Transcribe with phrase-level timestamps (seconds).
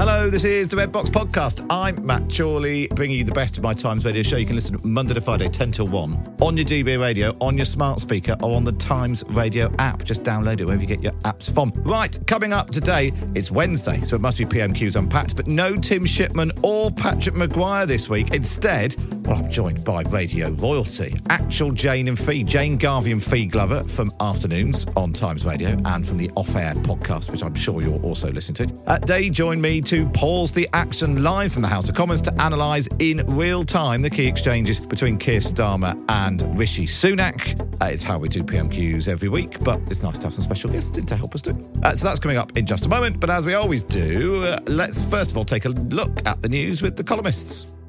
[0.00, 1.66] Hello, this is the Red Box Podcast.
[1.68, 4.38] I'm Matt Chorley, bringing you the best of my Times Radio show.
[4.38, 7.66] You can listen Monday to Friday, 10 till 1, on your DB radio, on your
[7.66, 10.02] smart speaker, or on the Times Radio app.
[10.02, 11.70] Just download it wherever you get your apps from.
[11.84, 16.06] Right, coming up today, it's Wednesday, so it must be PMQs Unpacked, but no Tim
[16.06, 18.32] Shipman or Patrick Maguire this week.
[18.32, 23.44] Instead, well, I'm joined by radio royalty, actual Jane and Fi, Jane Garvey and Fi
[23.44, 27.82] Glover from Afternoons on Times Radio and from the Off Air podcast, which I'm sure
[27.82, 28.82] you're also listening to.
[28.86, 32.32] Uh, they join me to pause the action live from the House of Commons to
[32.38, 37.60] analyse in real time the key exchanges between Keir Starmer and Rishi Sunak.
[37.82, 40.70] Uh, it's how we do PMQs every week, but it's nice to have some special
[40.70, 41.84] guests in to help us do it.
[41.84, 44.60] Uh, so that's coming up in just a moment, but as we always do, uh,
[44.68, 47.79] let's first of all take a look at the news with the columnists.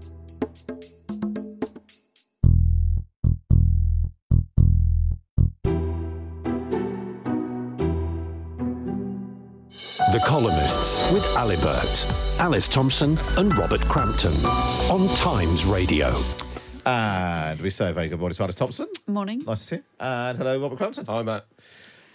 [10.25, 12.05] Columnists with Alibert,
[12.39, 14.33] Alice Thomson, and Robert Crampton
[14.89, 16.13] on Times Radio.
[16.85, 18.87] And we say a very good morning to Alice Thomson.
[19.07, 19.43] Morning.
[19.45, 19.83] Nice to see you.
[19.99, 21.05] And hello, Robert Crampton.
[21.07, 21.45] Hi, Matt.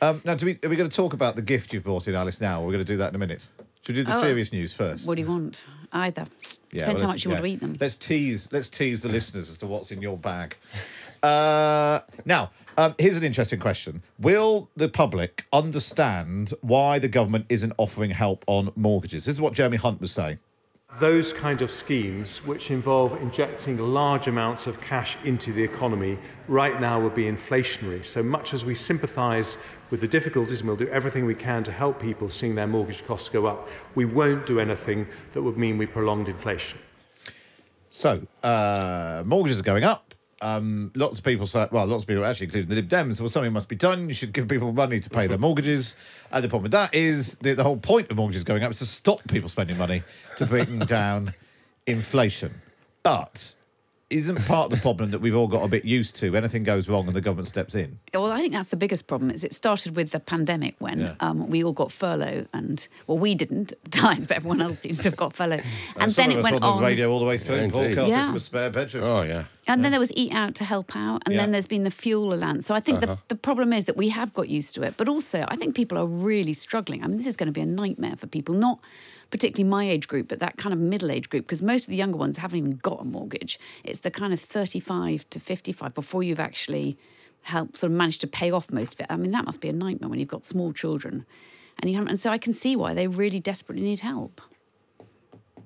[0.01, 2.15] Um, now, do we, are we going to talk about the gift you've brought in,
[2.15, 2.61] Alice, now?
[2.61, 3.47] Or we're going to do that in a minute.
[3.85, 4.21] Should we do the Oh.
[4.21, 5.07] serious news first?
[5.09, 5.65] What do you want?
[5.93, 6.27] Either.
[6.73, 7.77] Yeah, Depends well, how much you want to eat them.
[7.81, 8.53] Let's tease.
[8.53, 10.57] Let's tease the listeners as to what's in your bag.
[11.23, 17.73] Uh, now, um, here's an interesting question: Will the public understand why the government isn't
[17.79, 19.25] offering help on mortgages?
[19.25, 20.39] This is what Jeremy Hunt was saying.
[20.99, 26.17] Those kind of schemes, which involve injecting large amounts of cash into the economy,
[26.49, 28.03] right now would be inflationary.
[28.03, 29.59] So much as we sympathise
[29.91, 33.07] with the difficulties and we'll do everything we can to help people seeing their mortgage
[33.07, 36.79] costs go up, we won't do anything that would mean we prolonged inflation.
[37.91, 40.06] So, uh, mortgages are going up.
[40.43, 43.29] Um, lots of people say, well, lots of people, actually, including the Lib Dems, well,
[43.29, 44.09] something must be done.
[44.09, 45.97] You should give people money to pay their mortgages.
[46.31, 48.79] And the problem with that is the, the whole point of mortgages going up is
[48.81, 50.03] to stop people spending money
[50.37, 51.33] to bring down
[51.87, 52.53] inflation.
[53.03, 53.55] But
[54.09, 56.37] isn't part of the problem that we've all got a bit used to?
[56.37, 57.99] Anything goes wrong and the government steps in.
[58.15, 59.31] Well, I think that's the biggest problem.
[59.33, 61.15] Is it started with the pandemic when Yeah.
[61.21, 64.79] um, we all got furlough, and well, we didn't at the time, but everyone else
[64.79, 65.61] seems to have got furlough.
[65.97, 67.63] and Some then of it went on on, the radio all the way through, Yeah,
[67.63, 67.75] indeed.
[67.95, 68.27] broadcasting Yeah.
[68.27, 69.05] from a spare bedroom.
[69.05, 69.45] Oh, yeah.
[69.67, 71.41] and then there was Eat Out to help out, and Yeah.
[71.41, 72.67] then there's been the fuel allowance.
[72.67, 73.17] So I think Uh-huh.
[73.27, 75.75] the, the problem is that we have got used to it, but also I think
[75.75, 77.03] people are really struggling.
[77.03, 78.79] I mean, this is going to be a nightmare for people, not
[79.31, 81.97] particularly my age group, but that kind of middle age group, because most of the
[81.97, 83.59] younger ones haven't even got a mortgage.
[83.85, 86.97] It's the kind of 35 to 55 before you've actually
[87.43, 89.07] helped sort of managed to pay off most of it.
[89.09, 91.25] I mean, that must be a nightmare when you've got small children.
[91.81, 94.41] And, you haven't, and so I can see why they really desperately need help.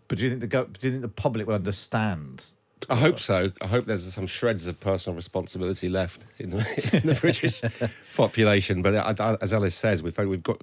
[0.09, 2.53] But do you think the do you think the public will understand?
[2.89, 3.53] I hope so.
[3.61, 6.57] I hope there's some shreds of personal responsibility left in the,
[7.01, 7.61] in the British
[8.17, 8.83] population.
[8.83, 10.63] But I, I- as Alice says, we've we've got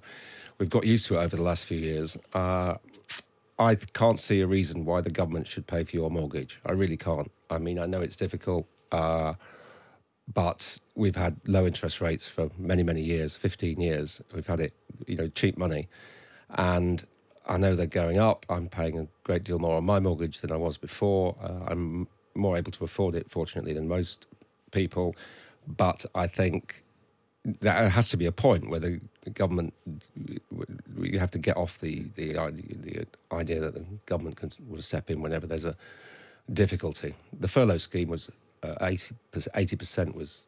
[0.58, 2.18] we've got used to it over the last few years.
[2.34, 2.76] Uh,
[3.60, 6.60] I can't see a reason why the government should pay for your mortgage.
[6.66, 7.32] I really can't.
[7.50, 9.34] I mean, I know it's difficult, uh,
[10.32, 14.22] but we've had low interest rates for many, many years 15 years.
[14.34, 14.74] We've had it,
[15.08, 15.88] you know, cheap money.
[16.50, 17.06] And
[17.48, 18.46] I know they're going up.
[18.50, 21.36] I'm paying a great deal more on my mortgage than I was before.
[21.42, 24.28] Uh, I'm more able to afford it, fortunately, than most
[24.72, 25.16] people.
[25.66, 26.84] But I think
[27.62, 29.74] there has to be a point where the the government
[30.98, 33.06] we have to get off the the, idea- the
[33.36, 35.76] idea that the government can will step in whenever there's a
[36.52, 37.14] difficulty.
[37.40, 38.30] The furlough scheme was
[38.64, 40.44] eighty uh, eighty eighty percent was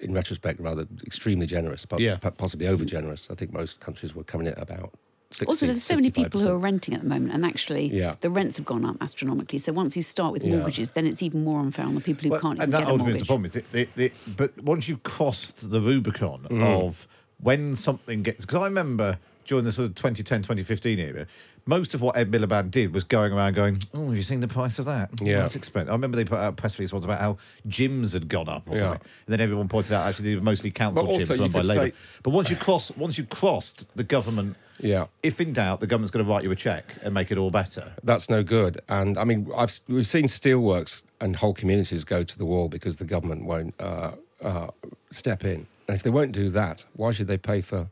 [0.00, 2.18] in retrospect, rather extremely generous, but Yeah.
[2.36, 3.30] possibly over generous.
[3.30, 4.92] I think most countries were coming in at about.
[5.34, 8.14] 60, Also, there's so many people who are renting at the moment, and actually, Yeah.
[8.20, 9.58] the rents have gone up astronomically.
[9.58, 10.56] So once you start with Yeah.
[10.56, 12.78] mortgages, then it's even more unfair on the people who Well, can't even and that
[12.80, 13.46] get a ultimately is mortgage.
[13.46, 13.78] the problem.
[13.80, 16.62] Is it, it, it, but once you've crossed the Rubicon Mm.
[16.62, 17.08] of
[17.38, 21.26] when something gets, because I remember during the sort of 2010, 2015 era,
[21.66, 24.48] most of what Ed Miliband did was going around going, "Oh, have you seen the
[24.48, 25.10] price of that?
[25.20, 25.38] Yeah.
[25.38, 27.38] that's expensive." I remember they put out press release once about how
[27.68, 28.80] gyms had gone up or Yeah.
[28.80, 31.60] something, and then everyone pointed out actually they were mostly council But gyms run by
[31.62, 31.86] Labour.
[31.90, 35.06] say- But once you cross, once you crossed the government, Yeah.
[35.22, 37.50] if in doubt, the government's going to write you a check and make it all
[37.50, 37.92] better.
[38.02, 38.78] That's no good.
[38.88, 42.98] And I mean, I've we've seen steelworks and whole communities go to the wall because
[42.98, 44.12] the government won't uh,
[44.42, 44.68] uh,
[45.10, 45.66] step in.
[45.88, 47.88] And if they won't do that, why should they pay for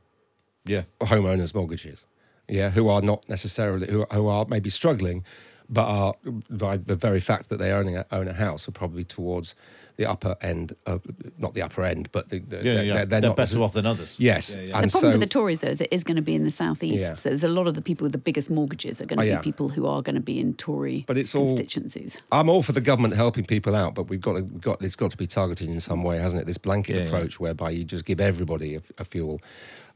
[0.65, 0.83] Yeah.
[1.01, 2.07] homeowners' mortgages?
[2.49, 5.25] Yeah, who are not necessarily who, who are maybe struggling,
[5.69, 6.15] but are
[6.51, 9.55] by the very fact that they own a, own a house are probably towards
[9.97, 11.03] the upper end of
[11.39, 12.95] not the upper end, but the, the, Yeah, they're, yeah.
[12.95, 14.17] They're, They're not better off than others.
[14.19, 14.67] Yes, Yeah, yeah.
[14.67, 16.51] The problem so for the Tories, though, is it is going to be in the
[16.51, 17.01] southeast.
[17.01, 17.13] Yeah.
[17.15, 19.37] So there's a lot of the people with the biggest mortgages are going to Oh,
[19.37, 22.17] be people who are going to be in Tory But it's all- constituencies.
[22.33, 24.97] I'm all for the government helping people out, but we've got to, we've got it's
[24.97, 26.47] got to be targeted in some way, hasn't it?
[26.47, 27.09] This blanket Yeah, yeah.
[27.09, 29.41] approach whereby you just give everybody a, a fuel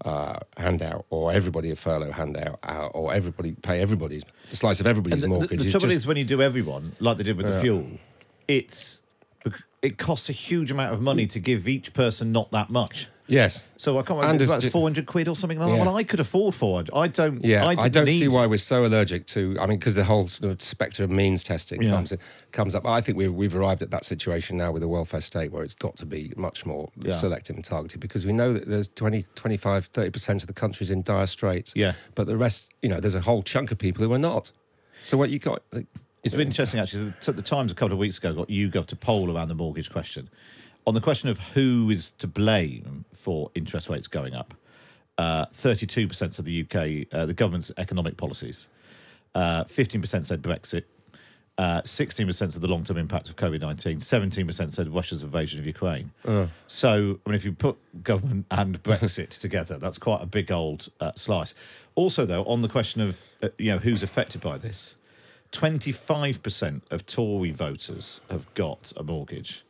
[0.04, 4.86] uh, handout, or everybody a furlough handout, uh, or everybody pay everybody's the slice of
[4.86, 5.60] everybody's And the, the- mortgage.
[5.60, 7.86] the is trouble just- is when you do everyone like they did with the fuel,
[8.46, 9.00] it's
[9.82, 13.08] it costs a huge amount of money to give each person not that much.
[13.28, 13.62] yes.
[13.76, 14.44] So I can't remember.
[14.44, 15.84] About four hundred quid or something like that.
[15.86, 16.88] Well, I could afford hundred.
[16.94, 17.44] I don't.
[17.44, 19.56] Yeah, I, I, don't need see why we're so allergic to.
[19.60, 21.90] I mean, because the whole sort of spectre of means testing Yeah.
[21.90, 22.12] comes
[22.52, 22.86] comes up.
[22.86, 25.74] I think we've, we've arrived at that situation now with the welfare state where it's
[25.74, 27.12] got to be much more Yeah.
[27.18, 31.02] selective and targeted because we know that there's 20, 25, 30% of the country's in
[31.02, 31.72] dire straits.
[31.76, 31.92] Yeah.
[32.14, 34.50] But the rest, you know, there's a whole chunk of people who are not.
[35.02, 35.62] So what you got.
[35.72, 35.86] Like,
[36.26, 37.14] It's been interesting actually.
[37.24, 39.92] The, the Times a couple of weeks ago got YouGov to poll around the mortgage
[39.92, 40.28] question.
[40.84, 44.52] On the question of who is to blame for interest rates going up,
[45.18, 48.66] uh, thirty-two percent said the UK, uh, the government's economic policies.
[49.36, 50.82] Uh, Fifteen percent said Brexit.
[51.58, 54.00] Uh, Sixteen percent said the long-term impact of COVID nineteen.
[54.00, 56.10] Seventeen percent said Russia's invasion of Ukraine.
[56.66, 60.88] So, I mean, if you put government and Brexit together, that's quite a big old
[60.98, 61.54] uh, slice.
[61.94, 64.96] Also, though, on the question of uh, you know who's affected by this,
[65.52, 69.64] 25% of Tory voters have got a mortgage,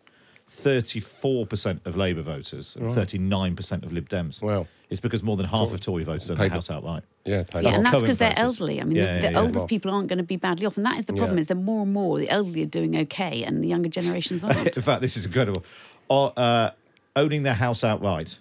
[0.51, 4.41] 34% of Labour voters, and 39% of Lib Dems.
[4.41, 7.03] Well, it's because more than half of Tory voters own the house outright.
[7.25, 7.77] yeah, pay Yeah, less.
[7.77, 8.81] and that's because they're elderly.
[8.81, 9.39] I mean, Yeah, the, the yeah.
[9.41, 11.37] oldest Well- people aren't going to be badly off, and that is the problem.
[11.39, 11.41] Yeah.
[11.43, 14.77] Is that more and more the elderly are doing okay, and the younger generations aren't.
[14.77, 15.65] In fact, this is incredible.
[16.09, 16.71] Uh, uh,
[17.17, 18.39] owning their house outright.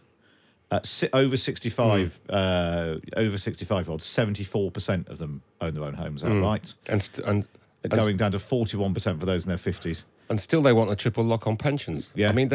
[0.71, 0.79] Uh,
[1.13, 6.73] over 65 uh, over 65 year olds 74% of them own their own homes outright
[6.89, 7.45] and, st- and,
[7.83, 10.95] and, going down to 41% for those in their 50s and still they want a
[10.95, 12.09] triple lock on pensions.
[12.15, 12.29] Yeah.
[12.29, 12.49] I mean,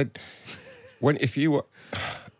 [0.98, 1.64] when if you were,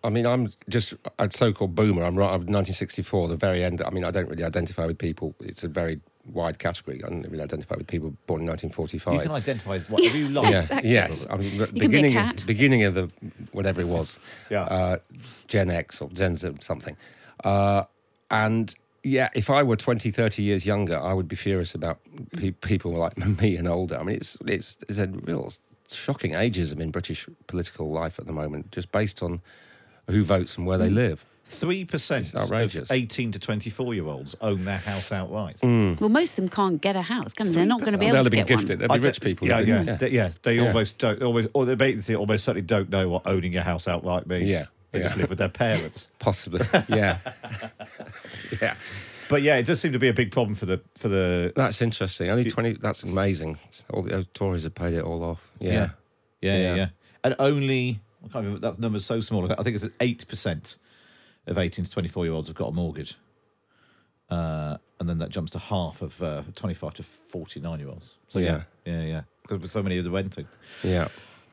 [0.03, 2.03] I mean, I'm just a so-called boomer.
[2.05, 2.27] I'm right.
[2.29, 3.83] I'm 1964, the very end.
[3.83, 5.35] I mean, I don't really identify with people.
[5.41, 7.03] It's a very wide category.
[7.05, 9.15] I don't really identify with people born in 1945.
[9.15, 10.91] you can identify as whatever you like yeah, Exactly.
[10.91, 11.27] yes.
[11.29, 12.45] I mean, the be a beginning, cat.
[12.47, 13.11] beginning of the
[13.53, 14.19] whatever it was,
[14.51, 14.63] Yeah.
[14.63, 14.97] uh,
[15.49, 16.97] Gen X or Gen Z something,
[17.45, 17.85] uh,
[18.31, 21.99] and yeah, if I were 20, 30 years younger, I would be furious about
[22.37, 23.99] pe- people like me and older.
[23.99, 25.53] I mean, it's it's it's a real
[25.91, 29.41] shocking ageism in British political life at the moment, just based on
[30.11, 31.25] who votes and where they live.
[31.45, 32.83] Three percent outrageous.
[32.85, 35.57] of eighteen to twenty-four year olds own their house outright.
[35.63, 35.99] Mm.
[36.01, 37.55] well, most of them can't get a house, can they?
[37.55, 38.69] They're not going to be able They'll able have to been get gifted.
[38.69, 38.79] one.
[38.89, 39.49] They'll I be d- rich people.
[39.49, 40.31] Yeah, who've yeah, They, yeah.
[40.45, 40.67] They Yeah.
[40.69, 41.21] almost don't.
[41.23, 44.49] Always, or they basically almost certainly don't know what owning your house outright means.
[44.49, 45.23] Yeah, they just yeah.
[45.23, 46.11] live with their parents.
[46.21, 46.61] possibly.
[46.89, 47.19] Yeah,
[48.63, 48.75] yeah.
[49.29, 51.53] But yeah, it does seem to be a big problem for the for the.
[51.57, 52.31] That's interesting.
[52.31, 52.73] Only twenty.
[52.75, 53.59] That's amazing.
[53.93, 55.51] All the Tories have paid it all off.
[55.59, 55.89] Yeah, yeah,
[56.41, 56.75] yeah, yeah.
[56.77, 56.87] Yeah.
[57.25, 58.59] And only I can't remember.
[58.71, 59.51] That number's so small.
[59.51, 60.77] I think it's eight percent
[61.47, 63.15] of eighteen to twenty-four year olds have got a mortgage.
[64.31, 68.17] Uh, and then that jumps to half of uh, 25 to 49 year olds.
[68.29, 69.23] So yeah, yeah, yeah.
[69.49, 70.47] Because so many of the renting.
[70.85, 71.09] yeah.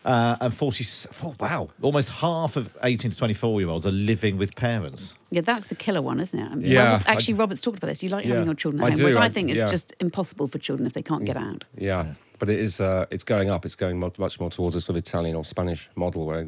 [0.06, 0.86] Uh, and 40,
[1.24, 5.16] oh, wow, almost half of 18 to 24 year olds are living with parents.
[5.32, 6.50] Yeah, that's the killer one, isn't it?
[6.50, 8.04] I mean, Yeah, Robert- actually, I- Robert's talked about this.
[8.04, 8.34] You like Yeah.
[8.34, 9.68] having your children I at home, do, whereas I, I- think it's yeah.
[9.68, 11.66] just impossible for children if they can't get out.
[11.76, 12.80] Yeah, but it is.
[12.80, 13.66] Uh, it's going up.
[13.66, 16.46] It's going much more towards a sort of Italian or Spanish model, where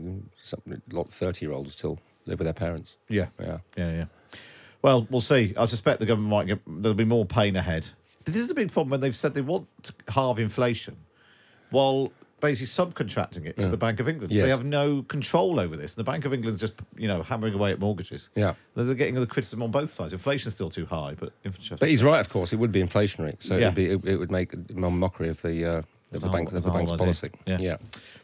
[0.92, 2.98] lot of thirty-year-olds still live with their parents.
[3.08, 3.28] Yeah.
[3.40, 3.60] Yeah.
[3.78, 4.06] Yeah, yeah.
[4.82, 5.54] Well, we'll see.
[5.58, 7.88] I suspect the government might get, there'll be more pain ahead.
[8.24, 10.96] But this is a big problem when they've said they want to halve inflation
[11.72, 14.32] while basically subcontracting it to the Bank of England.
[14.34, 14.46] So Yes.
[14.46, 15.96] they have no control over this.
[15.98, 18.30] And the Bank of England's just, you know, hammering away at mortgages.
[18.36, 18.54] Yeah.
[18.76, 20.14] They're getting the criticism on both sides.
[20.14, 21.34] Inflation's still too high, but.
[21.80, 22.54] But he's right, of course.
[22.54, 23.68] It would be inflationary, so Yeah.
[23.68, 26.52] it'd be, it, it would make a mockery of the uh, of the, whole- bank,
[26.52, 27.30] of the whole bank's policy.
[27.46, 27.58] Yeah.
[27.60, 27.78] yeah.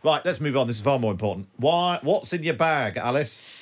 [0.04, 0.68] Right, let's move on.
[0.68, 1.48] This is far more important.
[1.58, 2.00] Why?
[2.02, 3.62] What's in your bag, Alice?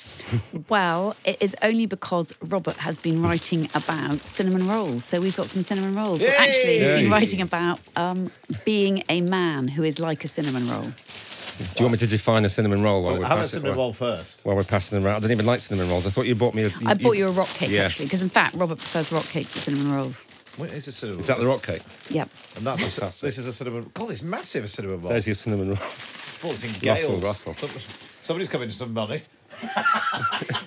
[0.68, 5.04] Well, it is only because Robert has been writing about cinnamon rolls.
[5.04, 6.20] So we've got some cinnamon rolls.
[6.20, 8.30] But actually, he's been writing about um,
[8.64, 10.82] being a man who is like a cinnamon roll.
[10.84, 13.36] Do you want me to define a cinnamon roll while we're passing?
[13.36, 14.46] Have a cinnamon while- roll first.
[14.46, 16.06] While we're passing them around, I don't even like cinnamon rolls.
[16.06, 16.64] I thought you bought me.
[16.64, 17.82] A, I bought you a rock cake, Yeah.
[17.82, 20.24] actually, because in fact, Robert prefers rock cakes to cinnamon rolls.
[20.56, 21.82] What is a cinnamon Is that the rock cake?
[22.10, 22.28] Yep.
[22.56, 23.26] And that's a, ci- Fantastic.
[23.26, 23.90] this is a cinnamon.
[23.94, 24.64] God, it's massive.
[24.64, 25.10] A cinnamon roll.
[25.10, 25.78] There's your cinnamon roll.
[25.80, 27.24] Oh, it's in Russell, gales.
[27.46, 27.54] Russell.
[27.54, 27.80] Some-
[28.22, 29.20] Somebody's coming to some money.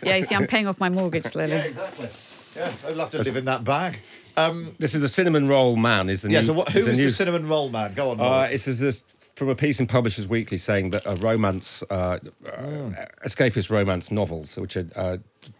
[0.03, 1.53] Yeah, you see, I'm paying off my mortgage slowly.
[1.53, 2.08] exactly.
[2.56, 4.00] Yeah, I'd love to live in that bag.
[4.36, 6.10] Um, This is the cinnamon roll man.
[6.10, 6.39] Is the yeah.
[6.41, 7.94] new, So, what, is who the new- the cinnamon roll man?
[7.96, 8.20] Go on.
[8.20, 8.53] Uh, Robert.
[8.53, 9.03] it's this, this
[9.38, 12.17] from a piece in Publishers Weekly saying that a romance, uh,
[12.51, 12.89] uh,
[13.24, 15.17] escapist romance novels, which are uh,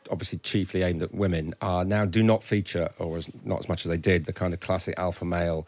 [0.10, 3.86] obviously chiefly aimed at women, uh, now do not feature, or as, not as much
[3.86, 5.68] as they did, the kind of classic alpha male,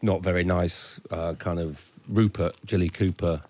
[0.00, 3.42] not very nice uh, kind of Rupert Jilly Cooper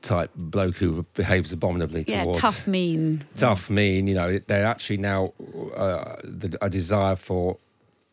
[0.00, 3.24] type bloke who behaves abominably Yeah, towards tough, mean.
[3.34, 4.06] tough, mean.
[4.06, 5.32] You know, they're actually now
[5.74, 7.56] uh, the, a desire for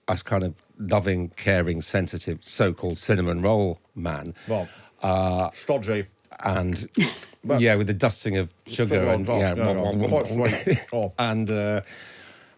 [0.08, 4.68] us kind of loving, caring, sensitive, so-called cinnamon roll man, well,
[5.02, 6.06] uh, stodgy.
[6.44, 6.90] and
[7.60, 9.54] yeah, with the dusting of sugar and yeah.
[10.94, 11.14] Oh.
[11.18, 11.82] and uh,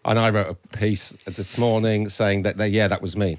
[0.04, 3.38] and I wrote a piece this morning saying that, they, yeah, that was me.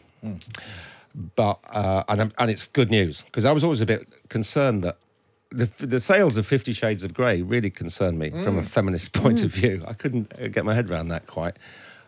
[1.35, 4.97] But uh, and and it's good news because I was always a bit concerned that.
[5.51, 9.41] The, the sales of Fifty Shades of Grey really concerned me from a feminist point
[9.43, 9.83] of view.
[9.87, 11.55] I couldn't uh, get my head around that quite.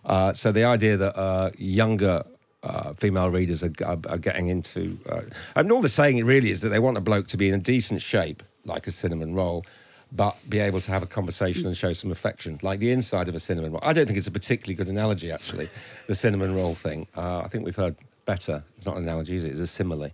[0.04, 2.26] Uh, so the idea that uh, younger
[2.64, 5.22] uh, female readers are, are, are getting into, uh,
[5.56, 7.60] and all they're saying really is that they want a bloke to be in a
[7.60, 9.66] decent shape, like a cinnamon roll,
[10.12, 13.36] but be able to have a conversation and show some affection, like the inside of
[13.36, 13.82] a cinnamon roll.
[13.84, 15.70] I don't think it's a particularly good analogy, actually,
[16.08, 17.08] the cinnamon roll thing.
[17.16, 17.96] Uh, I think we've heard
[18.26, 18.64] better.
[18.78, 19.52] It's not an analogy, is it?
[19.52, 20.10] It's a simile.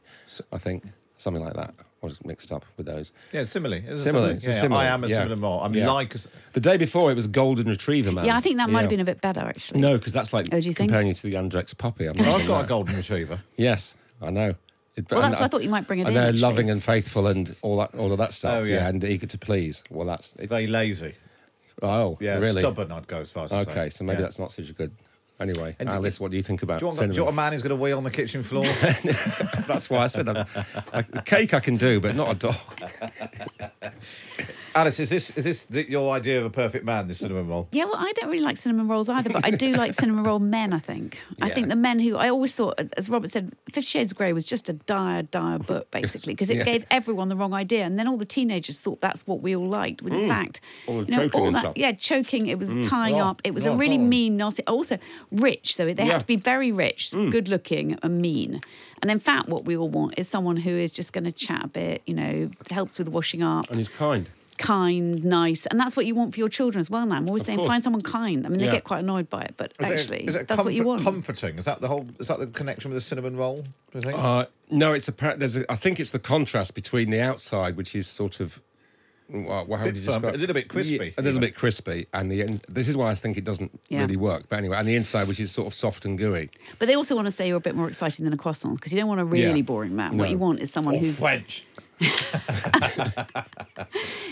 [0.52, 0.84] I think
[1.18, 1.74] something like that.
[2.04, 3.14] I was mixed up with those.
[3.32, 3.74] Yeah, simile.
[3.74, 4.24] It's a Simile.
[4.24, 4.30] simile.
[4.32, 4.78] A Yeah, simile.
[4.78, 5.16] I am a Yeah.
[5.16, 5.62] cinnamon roll.
[5.62, 5.90] I'm Yeah.
[5.90, 6.14] like.
[6.16, 6.18] A,
[6.52, 8.26] The day before it was golden retriever man.
[8.26, 9.80] Yeah, I think that might have been a bit better, actually.
[9.80, 10.90] No, because that's like Oh, do you think?
[10.90, 12.06] comparing you to the Andrex puppy.
[12.08, 13.40] I'm oh, not I've got a golden retriever.
[13.56, 14.54] Yes, I know.
[14.96, 16.42] It- Well, that's why I thought you might bring it and in, they're actually.
[16.42, 18.54] loving and faithful and all that, all of that stuff.
[18.60, 18.88] Oh, yeah.
[18.90, 19.82] and eager to please.
[19.90, 21.14] Well, that's it, Very lazy.
[21.82, 22.60] oh, Yeah, really?
[22.62, 22.92] stubborn.
[22.92, 23.54] I'd go as far as.
[23.54, 24.92] Okay, so maybe that's not such a good.
[25.44, 27.36] Anyway, And Alice, what do you think about Do you, want, do you want a
[27.36, 28.64] man who's going to wee on the kitchen floor?
[29.68, 30.48] That's why I said that.
[30.94, 32.56] I, cake I can do, but not a dog.
[34.76, 37.08] Alice, is this is this the, your idea of a perfect man?
[37.08, 37.68] This cinnamon roll.
[37.72, 40.40] Yeah, well, I don't really like cinnamon rolls either, but I do like cinnamon roll
[40.40, 41.20] men, I think.
[41.42, 41.54] I Yeah.
[41.54, 44.46] think the men who, I always thought, as Robert said, Fifty Shades of Grey was
[44.46, 46.64] just a dire, dire book, basically, because it Yeah.
[46.64, 47.84] gave everyone the wrong idea.
[47.86, 50.90] And then all the teenagers thought that's what we all liked, when in fact, Mm.
[50.90, 51.74] All the you know, choking all and that, stuff.
[51.78, 54.06] yeah, choking, it was tying Oh, up, it was oh, a really God.
[54.08, 54.98] mean, nasty, also
[55.32, 55.76] rich.
[55.76, 56.14] So they Yeah.
[56.14, 57.32] had to be very rich, Mm.
[57.32, 58.60] good looking, and mean.
[59.04, 61.66] And in fact, what we all want is someone who is just going to chat
[61.66, 64.28] a bit, you know, helps with washing up And he's kind.
[64.58, 67.06] Kind, nice, and that's what you want for your children as well.
[67.06, 67.68] Now I'm always saying, course.
[67.70, 68.46] find someone kind.
[68.46, 70.74] I mean, they get quite annoyed by it, but Is actually, is it that's what
[70.74, 71.02] you want.
[71.04, 71.58] Comforting.
[71.58, 72.08] Is that the whole?
[72.20, 73.62] Is that the connection with the cinnamon roll?
[73.62, 74.18] Do you think?
[74.18, 75.36] Uh, no, it's a.
[75.38, 75.58] There's.
[75.58, 78.62] A, I think it's the contrast between the outside, which is sort of.
[79.30, 80.36] Well, how would you firm, describe?
[80.36, 81.42] a little bit crispy, Yeah, a little even.
[81.42, 84.02] bit crispy, and the in- this is why I think it doesn't Yeah.
[84.02, 84.44] really work.
[84.50, 86.50] But anyway, and the inside, which is sort of soft and gooey.
[86.78, 88.92] But they also want to say you're a bit more exciting than a croissant because
[88.92, 89.62] you don't want a really Yeah.
[89.64, 90.12] boring man.
[90.18, 90.24] No.
[90.24, 91.66] What you want is someone or who's French.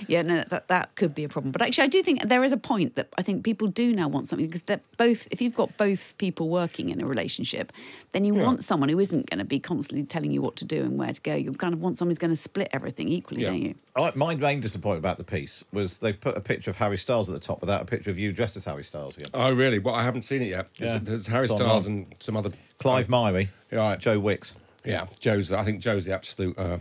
[0.07, 1.51] Yeah, no, that that could be a problem.
[1.51, 4.07] But actually, I do think there is a point that I think people do now
[4.07, 7.71] want something because that both, if you've got both people working in a relationship,
[8.11, 10.81] then you want someone who isn't going to be constantly telling you what to do
[10.81, 11.35] and where to go.
[11.35, 13.49] You kind of want someone who's going to split everything equally, Yeah.
[13.49, 13.75] don't you?
[13.95, 17.29] I, my main disappointment about the piece was they've put a picture of Harry Styles
[17.29, 19.29] at the top without a picture of you dressed as Harry Styles again.
[19.33, 19.79] Oh, really?
[19.79, 20.67] Well, I haven't seen it yet.
[20.77, 20.91] Yeah.
[20.97, 22.51] There's, there's Harry Styles and some other.
[22.79, 23.99] Clive Myrie, Right.
[23.99, 24.55] Joe Wicks.
[24.83, 25.51] Yeah, Joe's.
[25.51, 26.79] I think Joe's the absolute uh,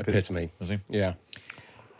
[0.00, 0.50] epitome.
[0.58, 0.78] Was he?
[0.88, 1.14] Yeah.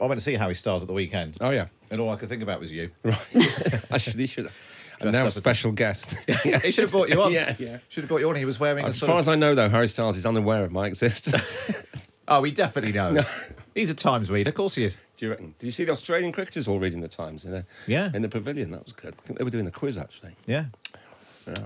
[0.01, 1.37] I went to see Harry Styles at the weekend.
[1.41, 1.67] Oh yeah.
[1.91, 2.89] And all I could think about was you.
[3.05, 3.27] Right.
[3.91, 4.15] I should.
[4.15, 4.49] He should.
[5.01, 6.15] And now a special guest.
[6.63, 7.33] he should have brought you on.
[7.33, 7.79] Yeah, yeah.
[7.89, 8.37] Should have brought you on.
[8.37, 10.71] He was wearing As far of- as I know, though, Harry Styles is unaware of
[10.73, 11.85] my existence.
[12.29, 13.29] Oh, he definitely knows.
[13.75, 14.51] He's a Times reader.
[14.51, 14.97] Of course he is.
[15.17, 15.55] Do you reckon?
[15.59, 18.11] Did you see the Australian cricketers all reading the Times in the Yeah.
[18.15, 18.71] in the pavilion?
[18.71, 19.15] That was good.
[19.19, 20.37] I think they were doing the quiz actually.
[20.47, 20.67] Yeah.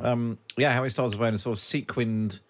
[0.00, 2.40] Um, yeah, Harry Styles was wearing a sort of sequined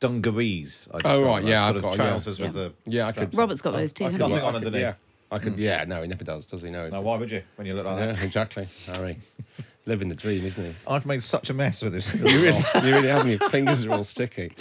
[0.00, 0.88] dungarees.
[0.92, 1.96] I Oh, right, yeah, Sort I've of got- yeah.
[2.08, 2.62] trousers with Yeah.
[2.62, 2.72] the.
[2.90, 3.34] Yeah, I could.
[3.34, 4.04] Robert's got those too.
[4.04, 4.46] I haven't could, Nothing you?
[4.48, 4.82] on could- underneath.
[4.82, 4.94] Yeah,
[5.30, 5.58] I could.
[5.58, 6.70] Yeah, no, he never does, does he?
[6.70, 6.88] No.
[6.88, 8.22] Now, why would you when you look like that?
[8.24, 9.18] Exactly, Harry.
[9.86, 10.72] Living the dream, isn't he?
[10.86, 12.14] I've made such a mess with this.
[12.20, 13.30] You really, you really haven't.
[13.30, 14.52] Your fingers are all sticky.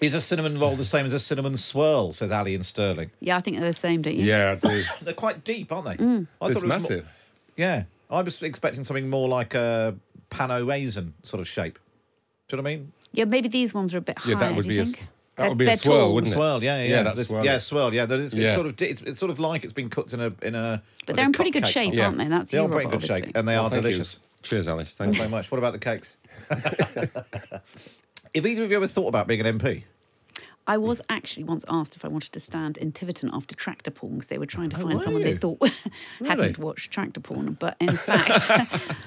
[0.00, 2.12] Is a cinnamon roll the same as a cinnamon swirl?
[2.12, 3.10] Says Ali and Sterling.
[3.20, 4.24] Yeah, I think they're the same, don't you?
[4.24, 4.82] Yeah, I do.
[5.02, 5.96] They're quite deep, aren't they?
[6.04, 6.28] Mm.
[6.40, 7.08] I It's it was more- massive.
[7.56, 9.96] yeah, I was expecting something more like a
[10.30, 11.80] pano raisin sort of shape.
[12.46, 12.92] Do you know what I mean?
[13.12, 14.32] Yeah, maybe these ones are a bit higher.
[14.34, 14.84] Yeah, that would do be you a.
[14.84, 15.06] think?
[15.36, 16.14] That would be They're a swirl, tall.
[16.14, 16.36] wouldn't it?
[16.36, 17.44] Swirl, yeah, yeah, Yeah, that's This- swirl.
[17.44, 18.02] yeah, swirl, yeah.
[18.10, 18.54] It's, it's Yeah.
[18.56, 20.82] sort of it's, it's sort of like it's been cooked in a in a.
[21.06, 21.94] But they're in pretty good shape.
[21.94, 22.06] Yeah.
[22.06, 22.26] aren't they?
[22.26, 23.90] That's They are you, pretty Robert, good shape, and they Well, are thank you.
[23.90, 24.18] delicious.
[24.42, 24.90] Cheers, Alice.
[24.92, 25.28] Thank Thank you you.
[25.28, 25.50] very much.
[25.50, 26.16] What about the cakes?
[28.34, 29.84] Have either of you ever thought about being an MP?
[30.68, 34.14] I was actually once asked if I wanted to stand in Tiverton after tractor porn
[34.16, 35.28] because they were trying to Oh, find were someone you?
[35.32, 35.70] they thought
[36.26, 37.54] hadn't watched tractor porn.
[37.54, 38.50] But in fact,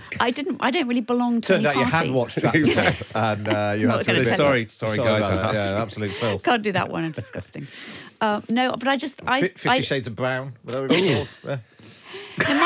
[0.19, 0.57] I didn't.
[0.59, 3.75] I don't really belong to Turned any out you had watched Tractor Porn, and uh,
[3.77, 5.27] you Not had to gonna admit- Sorry, sorry, guys.
[5.27, 5.49] about that.
[5.49, 6.43] Uh, Yeah, absolute filth.
[6.43, 7.03] Can't do that one.
[7.05, 7.67] It's disgusting.
[8.19, 10.53] Uh, no, but I just I, Fifty I Shades of Brown.
[10.63, 11.27] whatever it was called.
[11.45, 11.59] Yeah.
[12.49, 12.57] in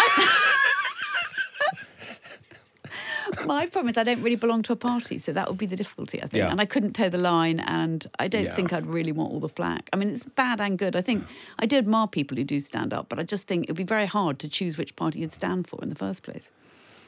[3.47, 5.65] my, my problem is I don't really belong to a party, so that would be
[5.65, 6.33] the difficulty, I think.
[6.43, 6.51] Yeah.
[6.51, 8.55] And I couldn't toe the line, and I don't Yeah.
[8.55, 9.89] think I'd really want all the flack.
[9.93, 10.95] I mean, it's bad and good.
[10.95, 11.25] I think
[11.59, 14.05] I do admire people who do stand up, but I just think it'd be very
[14.05, 16.49] hard to choose which party you'd stand for in the first place.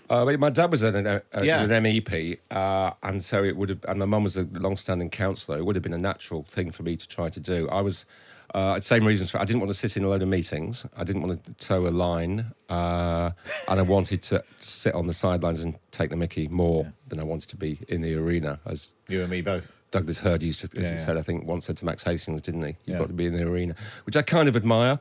[0.09, 1.63] Uh, my dad was an, uh, Yeah.
[1.63, 5.57] an MEP, uh, and so it would have, and my mum was a long-standing councillor.
[5.57, 7.67] It would have been a natural thing for me to try to do.
[7.69, 8.05] I was,
[8.53, 9.39] uh, same reasons for.
[9.39, 10.85] I didn't want to sit in a load of meetings.
[10.95, 13.31] I didn't want to toe a line, uh,
[13.67, 17.23] and I wanted to sit on the sidelines and take the Mickey more than I
[17.23, 18.59] wanted to be in the arena.
[18.65, 19.73] As You and me both.
[19.91, 20.97] Douglas Hurd used to Yeah, yeah.
[20.97, 22.67] said, I think once said to Max Hastings, didn't he?
[22.85, 22.97] You've Yeah.
[22.99, 23.75] got to be in the arena,
[24.05, 24.99] which I kind of admire.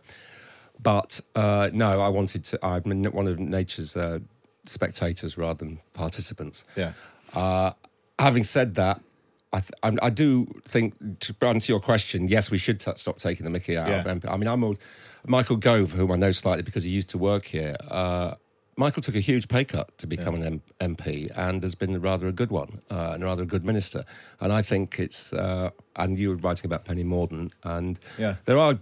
[0.83, 2.65] But uh, no, I wanted to.
[2.65, 4.19] I'm one of nature's uh,
[4.65, 6.65] spectators rather than participants.
[6.76, 6.93] Yeah.
[7.35, 7.73] Uh,
[8.19, 9.00] having said that,
[9.53, 13.45] I, th- I'm- do think to answer your question, yes, we should t- stop taking
[13.45, 14.00] the Mickey out Yeah.
[14.00, 14.29] of MP.
[14.31, 14.79] I mean, I'm old.
[15.26, 17.75] Michael Gove, whom I know slightly because he used to work here.
[17.88, 18.35] Uh,
[18.76, 22.26] Michael took a huge pay cut to become an M- MP and has been rather
[22.26, 24.05] a good one uh, and rather a good minister.
[24.41, 28.35] And I think it's, uh, and you were writing about Penny Mordaunt, and Yeah.
[28.45, 28.79] there are,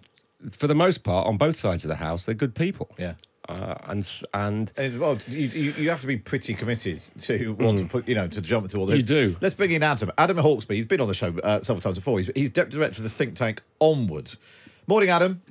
[0.50, 2.90] for the most part, on both sides of the house, they're good people.
[2.98, 3.14] Yeah.
[3.48, 7.78] Uh, and and And, well, you, you, you have to be pretty committed to want
[7.78, 8.98] to put, you know, to jump through all this.
[8.98, 9.36] You do.
[9.40, 10.10] Let's bring in Adam.
[10.16, 10.74] Adam Hawksbee.
[10.74, 12.18] He's been on the show uh, several times before.
[12.18, 14.34] He's, he's deputy director of the think tank Onward.
[14.86, 15.42] Morning, Adam.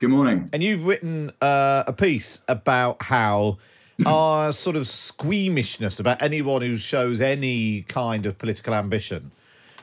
[0.00, 0.48] Good morning.
[0.52, 3.58] And you've written uh, a piece about how
[4.06, 9.32] our sort of squeamishness about anyone who shows any kind of political ambition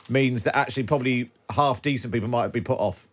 [0.09, 3.07] means that actually probably half decent people might be put off.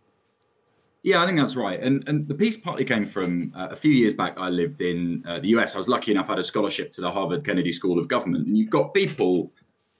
[1.02, 1.80] Yeah, I think that's right.
[1.80, 4.34] And and the piece partly came from uh, a few years back.
[4.38, 5.74] I lived in uh, the US.
[5.74, 8.46] I was lucky enough I had a scholarship to the Harvard Kennedy School of Government,
[8.46, 9.52] and you've got people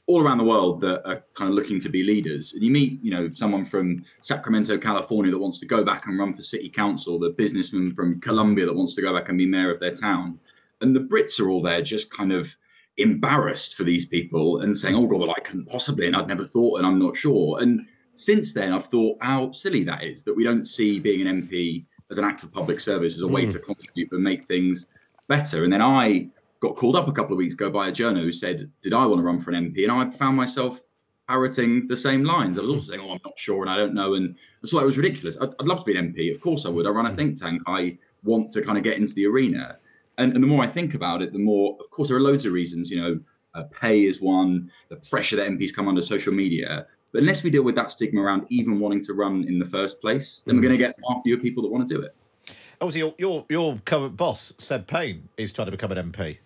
[0.07, 2.53] all around the world that are kind of looking to be leaders.
[2.53, 6.19] And you meet, you know, someone from Sacramento, California, that wants to go back and
[6.19, 7.19] run for city council.
[7.19, 10.39] The businessman from Colombia that wants to go back and be mayor of their town.
[10.81, 12.55] And the Brits are all there, just kind of
[12.97, 16.45] embarrassed for these people and saying, "Oh God, well, I couldn't possibly," and I'd never
[16.45, 17.61] thought, and I'm not sure.
[17.61, 21.43] And since then, I've thought how silly that is that we don't see being an
[21.43, 24.87] MP as an act of public service as a way to contribute and make things
[25.29, 25.65] better.
[25.65, 26.29] And then I
[26.61, 29.07] got called up a couple of weeks ago by a journal who said, "Did I
[29.07, 30.83] want to run for an MP?" And I found myself
[31.27, 32.59] parroting the same lines.
[32.59, 34.83] I was also saying, "Oh, I'm not sure and I don't know," and I thought
[34.83, 35.37] it was ridiculous.
[35.41, 36.87] I'd, I'd love to be an MP, of course I would.
[36.87, 37.63] I run a think tank.
[37.67, 39.79] I want to kind of get into the arena.
[40.19, 42.45] And, and the more I think about it, the more, of course, there are loads
[42.45, 42.91] of reasons.
[42.91, 43.21] You know,
[43.55, 46.87] uh, pay is one, the pressure that MPs come under social media.
[47.13, 50.01] But unless we deal with that stigma around even wanting to run in the first
[50.01, 52.17] place, then we're going to get far fewer people that want to do it.
[52.81, 56.39] Obviously, your, your, your current boss, Seb Payne, is trying to become an MP.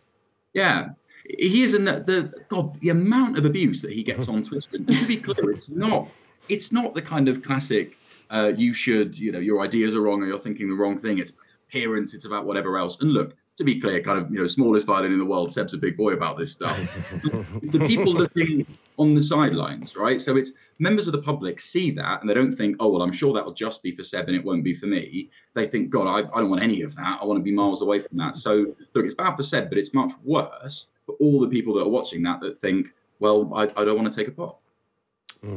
[0.52, 0.90] Yeah,
[1.38, 4.68] he is, and the, the God, the amount of abuse that he gets on Twitter.
[4.76, 6.08] And to be clear, it's not,
[6.48, 7.96] it's not the kind of classic.
[8.28, 11.18] Uh, you should, you know, your ideas are wrong or you're thinking the wrong thing.
[11.18, 12.12] It's about appearance.
[12.12, 13.00] It's about whatever else.
[13.00, 15.52] And look, to be clear, kind of, you know, smallest violin in the world.
[15.52, 16.78] Seb's a big boy about this stuff.
[17.62, 18.66] it's the people looking
[18.98, 20.20] on the sidelines, right?
[20.20, 23.12] So it's members of the public see that and they don't think, oh well, I'm
[23.12, 25.30] sure that'll just be for Seb and it won't be for me.
[25.54, 27.18] They think, God, I, I don't want any of that.
[27.20, 28.36] I want to be miles away from that.
[28.36, 31.80] So look, it's bad for Seb, but it's much worse for all the people that
[31.80, 32.88] are watching that that think,
[33.20, 34.56] well, I, I don't want to take a pot.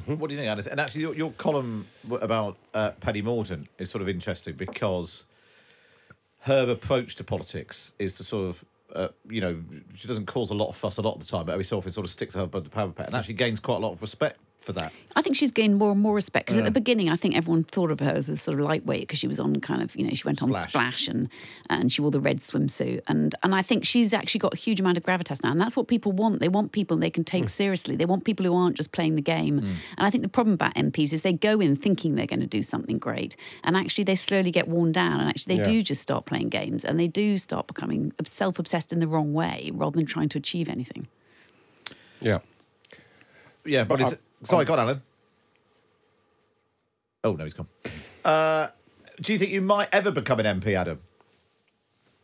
[0.06, 0.68] What do you think, Alice?
[0.68, 1.88] And actually, your, your column
[2.22, 5.26] about uh, Penny Mordaunt is sort of interesting because
[6.42, 9.62] her approach to politics is to sort of, uh, you know,
[9.96, 11.78] she doesn't cause a lot of fuss a lot of the time, but every so
[11.78, 14.02] often sort of sticks her above the parapet and actually gains quite a lot of
[14.02, 14.92] respect for that.
[15.16, 17.64] I think she's gained more and more respect because at the beginning, I think everyone
[17.64, 20.04] thought of her as a sort of lightweight because she was on kind of, you
[20.06, 20.70] know, she went on Splash.
[20.70, 21.30] Splash and
[21.70, 24.80] and she wore the red swimsuit and and I think she's actually got a huge
[24.80, 26.40] amount of gravitas now, and that's what people want.
[26.40, 27.48] They want people they can take hmm.
[27.48, 27.96] seriously.
[27.96, 29.60] They want people who aren't just playing the game.
[29.60, 29.74] Hmm.
[29.98, 32.48] And I think the problem about MPs is they go in thinking they're going to
[32.48, 35.78] do something great, and actually they slowly get worn down, and actually they Yeah.
[35.78, 39.72] do just start playing games, and they do start becoming self-obsessed in the wrong way
[39.74, 41.08] rather than trying to achieve anything.
[42.20, 42.40] yeah.
[43.66, 45.02] Yeah, but But is I- it, sorry, go on, Alan.
[47.24, 47.68] Oh no, he's gone.
[48.24, 48.68] Uh,
[49.22, 51.00] do you think you might ever become an MP, Adam?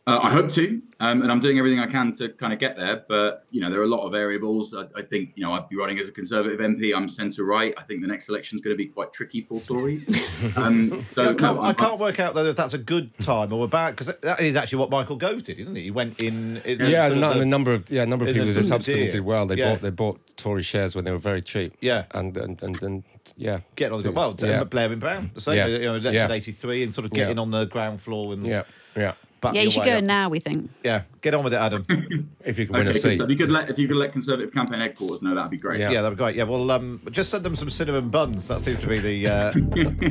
[0.08, 2.76] Uh, I hope to, um, and I'm doing everything I can to kind of get
[2.76, 3.04] there.
[3.08, 4.72] But you know, there are a lot of variables.
[4.72, 6.94] I, I think you know I'd be running as a Conservative MP.
[6.94, 7.74] I'm centre right.
[7.76, 10.06] I think the next election is going to be quite tricky for Tories.
[10.56, 13.52] Um, so I, can't, no, I can't work out though if that's a good time
[13.52, 15.84] or a bad because that is actually what Michael Gove did, isn't he?
[15.84, 16.58] He went in.
[16.58, 19.10] in Yeah, sort no, the- the number of yeah, a number of people who subsequently
[19.10, 19.46] did well.
[19.46, 19.72] They Yeah.
[19.72, 21.74] bought they bought Tory shares when they were very cheap.
[21.80, 22.04] Yeah.
[22.12, 23.04] and and and, and
[23.36, 24.62] yeah, getting on the well, Yeah.
[24.64, 25.66] Blair and Brown, the same, Yeah.
[25.66, 26.30] you know, elected Yeah.
[26.30, 27.24] '83 and sort of Yeah.
[27.24, 28.62] getting on the ground floor and yeah,
[28.96, 29.14] yeah.
[29.40, 30.04] Back Yeah, you should go up.
[30.04, 30.70] now, we think.
[30.82, 31.84] Yeah, get on with it, Adam.
[32.46, 33.20] If you can win Okay, a seat.
[33.20, 35.80] If you could let if you could let Conservative campaign headquarters know, that'd be great.
[35.80, 35.90] Yeah.
[35.90, 36.36] Yeah, that'd be great.
[36.36, 38.46] Yeah, well, um, just send them some cinnamon buns.
[38.46, 39.52] That seems to be the uh,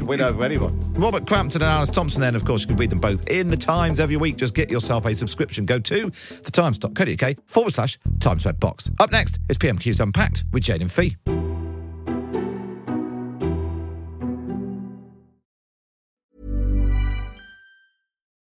[0.05, 0.77] win over anyone.
[0.95, 3.55] Robert Crampton and Alice Thomson, then, of course, you can read them both in the
[3.57, 4.35] Times every week.
[4.35, 5.65] Just get yourself a subscription.
[5.65, 8.91] Go to thetimes.co.uk forward slash Times Red Box.
[8.99, 11.15] Up next is PMQ's Unpacked with Jane and Fi.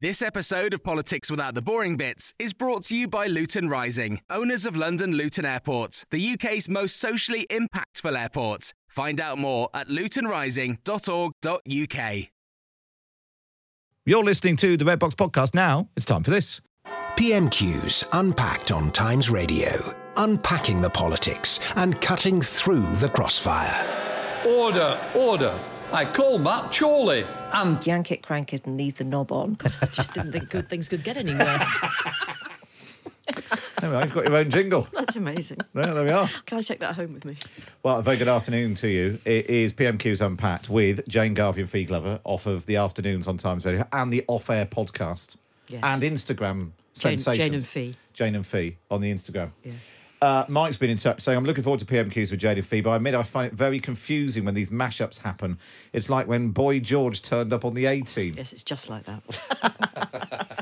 [0.00, 4.20] This episode of Politics Without the Boring Bits is brought to you by Luton Rising,
[4.30, 8.72] owners of London Luton Airport, the UK's most socially impactful airport.
[8.86, 12.26] Find out more at lutonrising.org.uk.
[14.06, 15.88] You're listening to the Red Box podcast now.
[15.96, 16.60] It's time for this.
[17.16, 19.68] PMQs unpacked on Times Radio,
[20.16, 23.84] unpacking the politics and cutting through the crossfire.
[24.46, 25.58] Order, order.
[25.90, 29.56] I call Matt Chorley and yank it, crank it, and leave the knob on.
[29.82, 31.78] I just didn't think good things could get any worse.
[33.80, 34.88] There we are, you've got your own jingle.
[34.92, 35.58] That's amazing.
[35.74, 36.28] There, there we are.
[36.46, 37.36] Can I take that home with me?
[37.82, 39.18] Well, a very good afternoon to you.
[39.24, 43.36] It is PMQ's Unpacked with Jane Garvey and Fi Glover off of the afternoons on
[43.36, 45.36] Times Radio and the off air podcast
[45.68, 45.80] Yes.
[45.84, 47.38] and Instagram Jane- sensations.
[47.38, 47.94] Jane and Fi.
[48.14, 49.50] Jane and Fi on the Instagram.
[49.62, 49.72] Yeah.
[50.20, 52.80] Uh, Mike's been in touch saying, I'm looking forward to PMQs with Jane and Fi,
[52.80, 55.58] but I admit I find it very confusing when these mashups happen.
[55.92, 58.34] It's like when Boy George turned up on the A team.
[58.36, 59.22] Yes, it's just like that.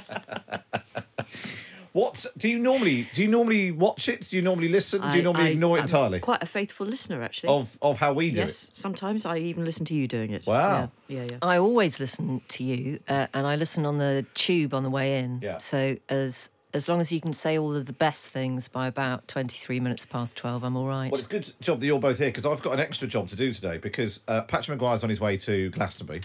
[1.97, 3.23] What do you normally do?
[3.23, 4.29] You normally watch it?
[4.29, 5.01] Do you normally listen?
[5.09, 6.21] do you normally I- ignore it I'm entirely?
[6.21, 7.49] Quite a faithful listener, actually.
[7.49, 8.45] Of of how we do it.
[8.45, 10.47] yes, sometimes I even listen to you doing it.
[10.47, 10.90] Wow.
[11.09, 11.29] Yeah, yeah.
[11.31, 11.38] yeah.
[11.40, 15.21] I always listen to you, uh, and I listen on the tube on the way
[15.21, 15.40] in.
[15.42, 15.57] Yeah.
[15.57, 19.27] So as as long as you can say all of the best things by about
[19.27, 21.11] twenty three minutes past twelve, I'm all right.
[21.11, 23.27] Well, it's a good job that you're both here because I've got an extra job
[23.29, 26.21] to do today because uh, Patrick Maguire's on his way to Glastonbury.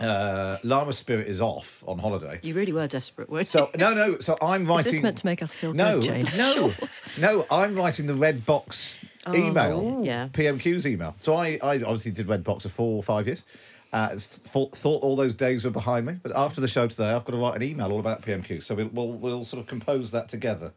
[0.00, 2.38] Uh, Lama Spirit is off on holiday.
[2.42, 3.44] You really were desperate, weren't you?
[3.44, 4.18] So no, no.
[4.18, 4.92] So I'm Is writing.
[4.92, 6.38] this meant to make us feel no, good, Jane?
[6.38, 6.72] no,
[7.20, 7.46] no.
[7.50, 8.98] I'm writing the Red Box
[9.34, 9.98] email.
[9.98, 10.02] Oh.
[10.02, 10.28] Yeah.
[10.28, 11.14] PMQ's email.
[11.18, 13.44] So I, I obviously did Red Box for four or five years.
[13.92, 17.24] Uh, thought, thought all those days were behind me, but after the show today, I've
[17.24, 18.62] got to write an email all about PMQ.
[18.62, 20.72] So we'll we'll, we'll sort of compose that together.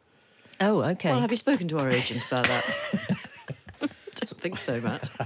[0.59, 1.11] Oh, okay.
[1.11, 3.29] Well, have you spoken to our agent about that?
[3.79, 5.09] Don't think so, Matt.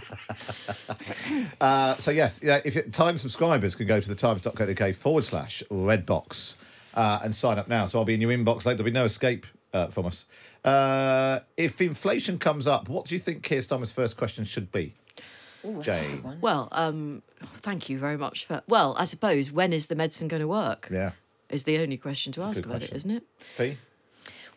[1.60, 5.63] Uh, so yes, yeah, if you, Times subscribers can go to the times.co.uk forward slash
[5.69, 6.56] redbox
[6.93, 7.86] uh, and sign up now.
[7.86, 8.78] So I'll be in your inbox later.
[8.78, 10.26] There'll be no escape uh, from us.
[10.63, 14.93] Uh, if inflation comes up, what do you think Keir Starmer's first question should be?
[15.82, 16.38] Jane.
[16.41, 18.62] Well, um, thank you very much for.
[18.67, 20.89] Well, I suppose when is the medicine going to work?
[20.91, 21.12] Yeah.
[21.49, 22.93] Is the only question to ask about question.
[22.93, 23.23] it, isn't it?
[23.39, 23.77] Fi?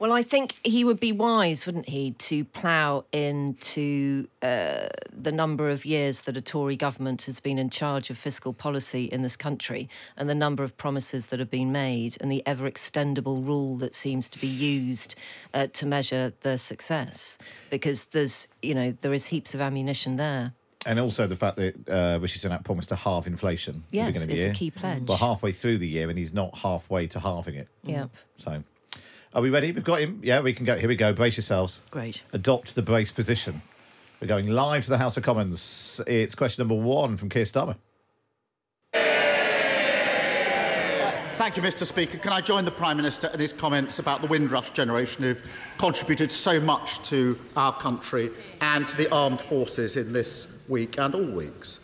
[0.01, 5.69] Well, I think he would be wise, wouldn't he, to plough into uh, the number
[5.69, 9.37] of years that a Tory government has been in charge of fiscal policy in this
[9.37, 13.77] country and the number of promises that have been made and the ever extendable rule
[13.77, 15.17] that seems to be used
[15.53, 17.37] uh, to measure their success.
[17.69, 20.55] Because there's, you know, there is heaps of ammunition there.
[20.87, 24.23] And also the fact that uh, Rishi Sunak promised to halve inflation at the beginning
[24.23, 25.03] of the it's a key pledge.
[25.03, 27.69] Well, halfway through the year, and he's not halfway to halving it.
[27.85, 28.11] Yep.
[28.37, 28.63] So,
[29.35, 29.73] Are we ready?
[29.73, 30.21] We've got him.
[30.23, 30.79] Yeah, we can go.
[30.79, 31.13] Here we go.
[31.13, 31.83] Brace yourselves.
[31.91, 32.23] Great.
[32.33, 33.61] Adopt the brace position.
[34.21, 36.01] We're going live to the House of Commons.
[36.07, 37.77] It's question number one from Keir Starmer.
[41.35, 41.87] Thank you, Mr.
[41.87, 42.19] Speaker.
[42.19, 45.43] Can I join the Prime Minister in his comments about the Windrush generation who've
[45.79, 51.15] contributed so much to our country and to the armed forces in this week and
[51.15, 51.81] all weeks?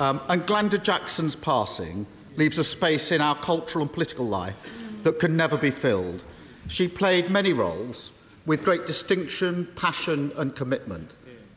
[0.00, 4.56] Um, and Glenda Jackson's passing leaves a space in our cultural and political life
[5.02, 6.24] that can never be filled.
[6.68, 8.12] She played many roles
[8.46, 11.12] with great distinction, passion, and commitment.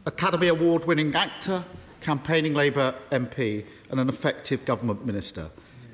[0.05, 1.63] Academy Award winning actor,
[2.01, 5.49] campaigning Labour MP, and an effective government minister.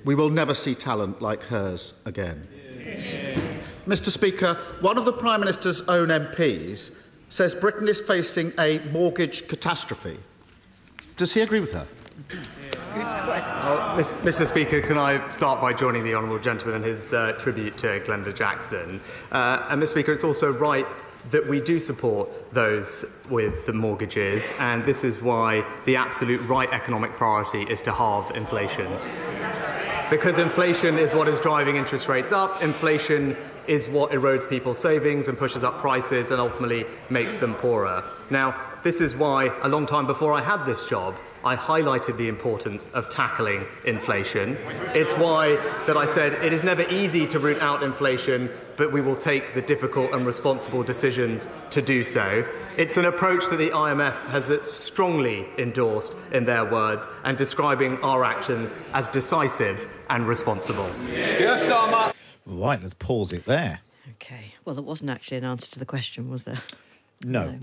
[0.06, 2.47] We will never see talent like hers again.
[3.86, 4.10] Mr.
[4.10, 6.91] Speaker, one of the Prime Minister's own MPs
[7.30, 10.17] says Britain is facing a mortgage catastrophe.
[11.19, 11.86] Does he agree with her?
[12.95, 14.47] Well, Mr.
[14.47, 18.34] Speaker, can I start by joining the honourable gentleman in his uh, tribute to Glenda
[18.34, 19.01] Jackson?
[19.29, 19.88] Uh, and, Mr.
[19.89, 20.88] Speaker, it's also right
[21.32, 26.71] that we do support those with the mortgages, and this is why the absolute right
[26.71, 28.89] economic priority is to halve inflation.
[30.10, 33.36] Because inflation is what is driving interest rates up, inflation
[33.67, 38.05] is what erodes people's savings and pushes up prices and ultimately makes them poorer.
[38.29, 42.27] Now, this is why, a long time before I had this job, I highlighted the
[42.27, 44.57] importance of tackling inflation.
[44.93, 45.55] It's why
[45.87, 49.53] that I said it is never easy to root out inflation, but we will take
[49.53, 52.45] the difficult and responsible decisions to do so.
[52.75, 58.25] It's an approach that the IMF has strongly endorsed in their words and describing our
[58.25, 60.89] actions as decisive and responsible.
[62.45, 63.79] Right, let's pause it there.
[64.15, 64.55] Okay.
[64.65, 66.61] Well, that wasn't actually an answer to the question, was there?
[67.23, 67.55] No.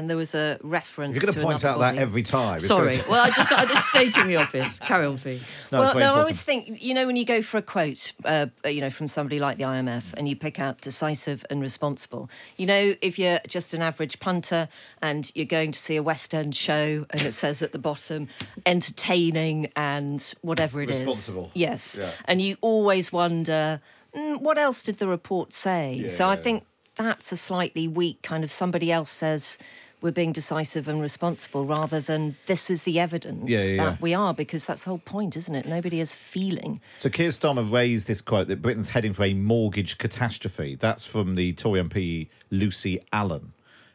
[0.00, 1.14] And there was a reference.
[1.14, 2.60] You're going to point out another that every time.
[2.60, 2.96] Sorry.
[2.96, 4.78] gonna well, I just I'm just stating the obvious.
[4.90, 5.46] Carry on, please.
[5.70, 8.46] No, well, no, I always think you know when you go for a quote, uh,
[8.64, 12.30] you know, from somebody like the IMF, and you pick out decisive and responsible.
[12.56, 14.70] You know, if you're just an average punter
[15.02, 18.28] and you're going to see a West End show, and it says at the bottom,
[18.64, 21.50] entertaining and whatever it is, Responsible.
[21.52, 22.10] Yes, Yeah.
[22.24, 23.82] and you always wonder,
[24.16, 26.06] mm, what else did the report say?
[26.06, 26.64] so I think
[26.96, 29.58] that's a slightly weak kind of somebody else says.
[30.00, 33.96] We're being decisive and responsible rather than this is the evidence Yeah, yeah, that yeah.
[34.00, 35.66] we are, because that's the whole point, isn't it?
[35.66, 36.80] Nobody is feeling.
[36.98, 40.74] So Keir Starmer raised this quote that Britain's heading for a mortgage catastrophe.
[40.76, 43.52] That's from the Tory MP Lucy Allan,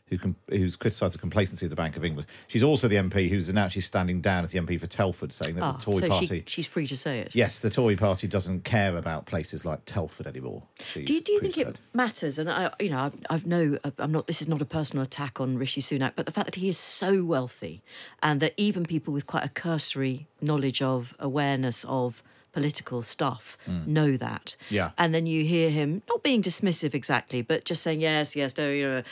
[0.08, 2.28] who com- who's criticised the complacency of the Bank of England.
[2.48, 5.56] She's also the MP who's now actually standing down as the MP for Telford, saying
[5.56, 6.26] that Ah, the Tory so party.
[6.28, 7.34] she, she's free to say it.
[7.34, 10.64] Yes, the Tory party doesn't care about places like Telford anymore.
[10.80, 12.38] she's Do you, do you think it matters?
[12.38, 14.28] And I, you know, I've, I've no, I'm not.
[14.28, 16.78] This is not a personal attack on Rishi Sunak, but the fact that he is
[16.78, 17.82] so wealthy,
[18.22, 22.22] and that even people with quite a cursory knowledge of awareness of
[22.60, 23.86] political stuff Mm.
[23.98, 24.56] know that.
[24.70, 24.90] Yeah.
[24.98, 28.70] And then you hear him not being dismissive exactly, but just saying yes, yes, no,
[28.80, 29.04] you know.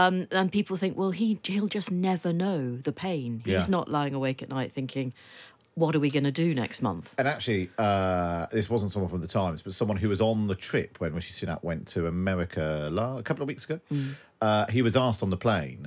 [0.00, 3.42] Um, and people think, well, he he'll just never know the pain.
[3.44, 3.76] He's Yeah.
[3.76, 5.12] not lying awake at night thinking,
[5.74, 7.14] what are we going to do next month?
[7.18, 10.54] And actually, uh, this wasn't someone from the Times, but someone who was on the
[10.54, 13.80] trip when Rishi Sunak went to America a couple of weeks ago.
[14.40, 15.82] Uh, he was asked on the plane,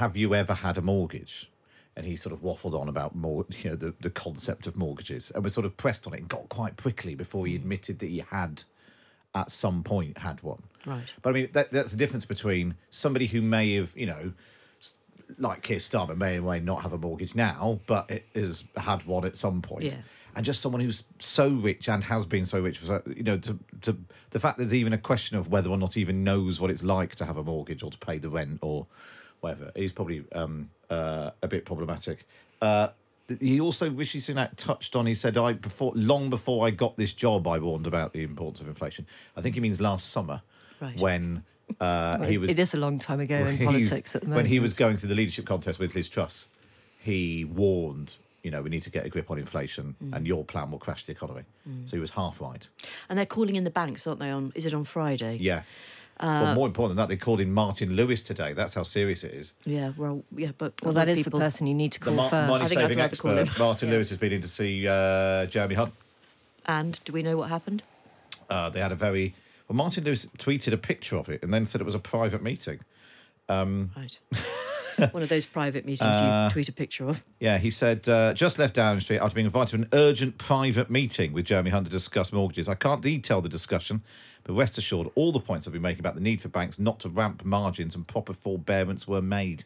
[0.00, 1.50] "Have you ever had a mortgage?"
[1.96, 5.30] And he sort of waffled on about more, you know, the, the concept of mortgages,
[5.30, 7.62] and was sort of pressed on it and got quite prickly before he hmm.
[7.62, 8.62] admitted that he had,
[9.34, 10.62] at some point, had one.
[10.84, 11.12] Right.
[11.22, 14.32] But I mean, that, that's the difference between somebody who may have, you know,
[15.38, 19.04] like Keir Starmer may or may not have a mortgage now, but it has had
[19.06, 19.96] one at some point, Yeah.
[20.34, 23.58] and just someone who's so rich and has been so rich for, you know, to,
[23.82, 23.96] to
[24.30, 26.84] the fact there's even a question of whether or not he even knows what it's
[26.84, 28.86] like to have a mortgage or to pay the rent or
[29.40, 32.26] whatever is probably um, uh, a bit problematic.
[32.62, 32.88] Uh,
[33.40, 35.06] he also Rishi Sunak touched on.
[35.06, 38.60] He said, "I before long before I got this job, I warned about the importance
[38.60, 40.42] of inflation." I think he means last summer
[40.80, 40.96] Right.
[41.00, 41.42] when
[41.80, 44.44] uh, he was it is a long time ago in politics at the moment.
[44.44, 46.48] When he was going through the leadership contest with Liz Truss,
[47.00, 50.14] he warned, you know, we need to get a grip on inflation Mm.
[50.16, 51.42] and your plan will crash the economy.
[51.68, 51.88] Mm.
[51.88, 52.68] So he was half right.
[53.08, 54.30] And they're calling in the banks, aren't they?
[54.30, 55.38] On is it on Friday?
[55.40, 55.62] Yeah.
[56.18, 58.54] Uh, well, more important than that, they called in Martin Lewis today.
[58.54, 59.52] That's how serious it is.
[59.66, 62.28] Yeah, well, yeah, but Well, other that is the person you need to The call
[62.30, 62.48] first.
[62.48, 63.66] money I think I'd saving rather call expert, him.
[63.66, 65.92] Martin Lewis, has been in to see uh, Jeremy Hunt.
[66.64, 67.82] And do we know what happened?
[68.48, 69.34] Uh, they had a very.
[69.68, 72.42] Well, Martin Lewis tweeted a picture of it and then said it was a private
[72.42, 72.80] meeting.
[73.48, 74.18] Um, Right.
[75.12, 77.22] One of those private meetings Uh, you tweet a picture of.
[77.38, 80.88] Yeah, he said, uh, just left Downing Street after being invited to an urgent private
[80.88, 82.66] meeting with Jeremy Hunt to discuss mortgages.
[82.66, 84.02] I can't detail the discussion,
[84.46, 87.00] but rest assured, all the points I've been making about the need for banks not
[87.00, 89.64] to ramp margins and proper forbearance were made.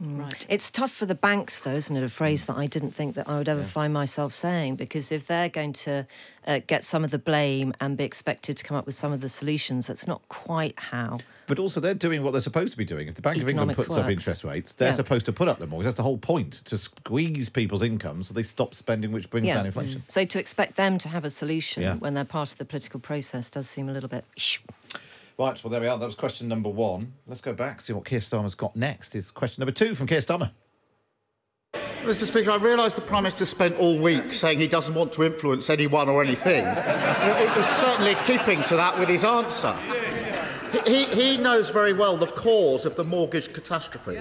[0.00, 0.46] Right.
[0.48, 2.02] It's tough for the banks, though, isn't it?
[2.02, 5.26] A phrase that I didn't think that I would ever find myself saying, because if
[5.26, 6.06] they're going to
[6.46, 9.20] uh, get some of the blame and be expected to come up with some of
[9.20, 11.18] the solutions, that's not quite how.
[11.48, 13.08] But also, they're doing what they're supposed to be doing.
[13.08, 14.94] If the Bank of England Economics puts up interest rates, they're Yeah.
[14.94, 15.86] supposed to put up the mortgage.
[15.86, 19.64] That's the whole point to squeeze people's income so they stop spending, which brings down
[19.66, 20.04] inflation.
[20.08, 21.94] So to expect them to have a solution Yeah.
[21.94, 24.24] when they're part of the political process does seem a little bit.
[25.38, 25.96] Right, well, there we are.
[25.96, 27.12] That was question number one.
[27.26, 29.14] Let's go back, see what Keir Starmer's got next.
[29.14, 30.50] Is question number two from Keir Starmer.
[32.04, 32.24] Mr.
[32.24, 35.68] Speaker, I realise the Prime Minister spent all week saying he doesn't want to influence
[35.70, 36.64] anyone or anything.
[37.28, 39.76] It was certainly keeping to that with his answer.
[40.86, 44.18] He, he knows very well the cause of the mortgage catastrophe.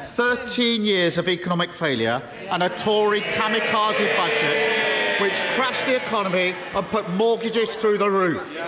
[0.00, 6.86] 13 years of economic failure and a Tory kamikaze budget which crashed the economy and
[6.88, 8.58] put mortgages through the roof.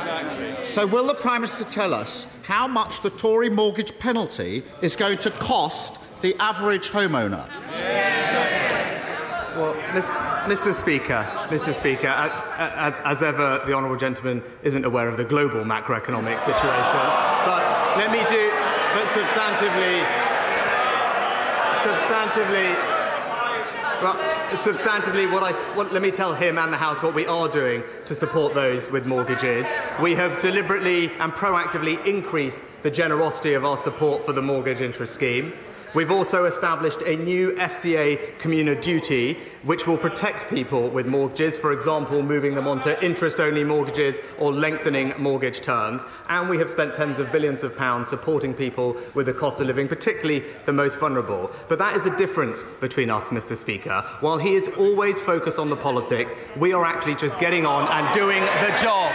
[0.64, 5.18] So, will the Prime Minister tell us how much the Tory mortgage penalty is going
[5.18, 7.48] to cost the average homeowner?
[9.58, 10.72] Well, Mr.
[10.72, 11.74] Speaker, Mr.
[11.74, 17.02] Speaker, as, as ever, the honourable gentleman isn't aware of the global macroeconomic situation.
[17.42, 18.52] But let me do,
[18.94, 20.06] but substantively,
[21.82, 22.70] substantively,
[24.00, 24.14] well,
[24.54, 27.82] substantively, what I, what, let me tell him and the House what we are doing
[28.04, 29.72] to support those with mortgages.
[30.00, 35.14] We have deliberately and proactively increased the generosity of our support for the mortgage interest
[35.14, 35.52] scheme.
[35.94, 41.72] We've also established a new FCA consumer duty which will protect people with mortgages, for
[41.72, 46.04] example, moving them onto interest only mortgages or lengthening mortgage terms.
[46.28, 49.66] And we have spent tens of billions of pounds supporting people with the cost of
[49.66, 51.50] living, particularly the most vulnerable.
[51.68, 53.56] But that is the difference between us, Mr.
[53.56, 54.04] Speaker.
[54.20, 58.14] While he is always focused on the politics, we are actually just getting on and
[58.14, 59.14] doing the job.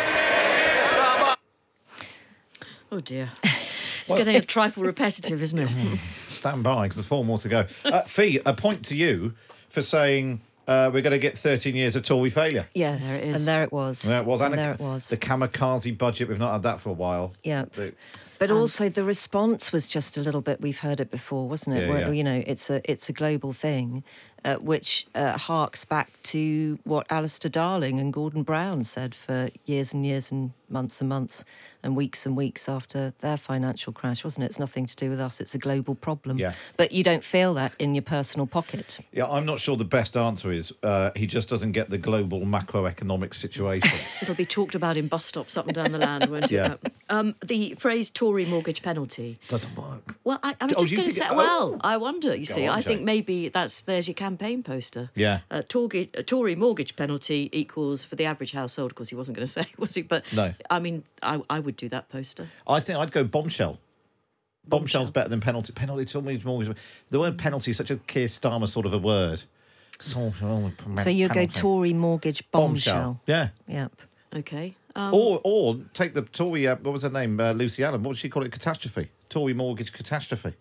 [2.92, 3.30] Oh dear.
[3.44, 6.00] It's getting a trifle repetitive, isn't it?
[6.44, 7.66] Stand by because there's four more to go.
[7.86, 9.34] Uh, Fi, a point to you
[9.70, 12.68] for saying uh, we're going to get 13 years of Tory failure.
[12.76, 13.42] Yes, There it is.
[13.42, 14.02] and there it was.
[14.02, 14.42] There it was.
[14.42, 15.08] And And there it was.
[15.08, 17.34] The kamikaze budget, we've not had that for a while.
[17.44, 17.64] Yeah.
[17.72, 17.94] The-
[18.40, 20.60] But also the response was just a little bit.
[20.60, 21.84] We've heard it before, wasn't it?
[21.84, 22.12] Yeah, Where, yeah.
[22.12, 24.04] You know, it's a it's a global thing,
[24.46, 29.94] uh, which uh, harks back to what Alistair Darling and Gordon Brown said for years
[29.94, 31.46] and years and months and months
[31.84, 34.48] and weeks and weeks after their financial crash, wasn't it?
[34.48, 35.40] It's nothing to do with us.
[35.40, 36.40] It's a global problem.
[36.40, 36.54] Yeah.
[36.78, 39.00] But you don't feel that in your personal pocket.
[39.12, 42.42] Yeah, I'm not sure the best answer is uh, he just doesn't get the global
[42.42, 44.00] macroeconomic situation.
[44.22, 46.52] It'll be talked about in bus stops up and down the land, won't it?
[46.52, 46.76] Yeah.
[47.10, 49.40] Um, the phrase Tory mortgage penalty.
[49.48, 50.16] Doesn't work.
[50.24, 51.34] Well, I, I was Oh, just going to think say.
[51.34, 51.80] it- Well, oh.
[51.84, 52.30] I wonder.
[52.36, 55.10] You Go see, on, I think maybe that's there's your campaign poster.
[55.16, 55.40] Yeah.
[55.52, 58.92] Uh, Tory, a Tory mortgage penalty equals for the average household.
[58.92, 60.02] Of course, he wasn't going to say, was he?
[60.02, 60.54] But No.
[60.70, 62.48] I mean, I, I would do that poster.
[62.68, 63.80] I think I'd go bombshell.
[64.68, 65.74] Bombshell's better than penalty.
[65.74, 66.70] Penalty to me is.
[67.10, 69.44] The word penalty is such a Keir Starmer sort of a word.
[70.00, 71.60] Sort of, So you go penalty.
[71.60, 73.20] Tory mortgage bombshell.
[73.28, 73.50] Yeah.
[73.68, 73.92] Yep.
[74.38, 74.76] Okay.
[74.96, 76.68] Um, Or or take the Tory.
[76.68, 77.40] Uh, what was her name?
[77.40, 78.02] Uh, Lucy Allan.
[78.04, 78.52] What would she call it?
[78.52, 79.10] Catastrophe.
[79.30, 80.54] Tory mortgage catastrophe.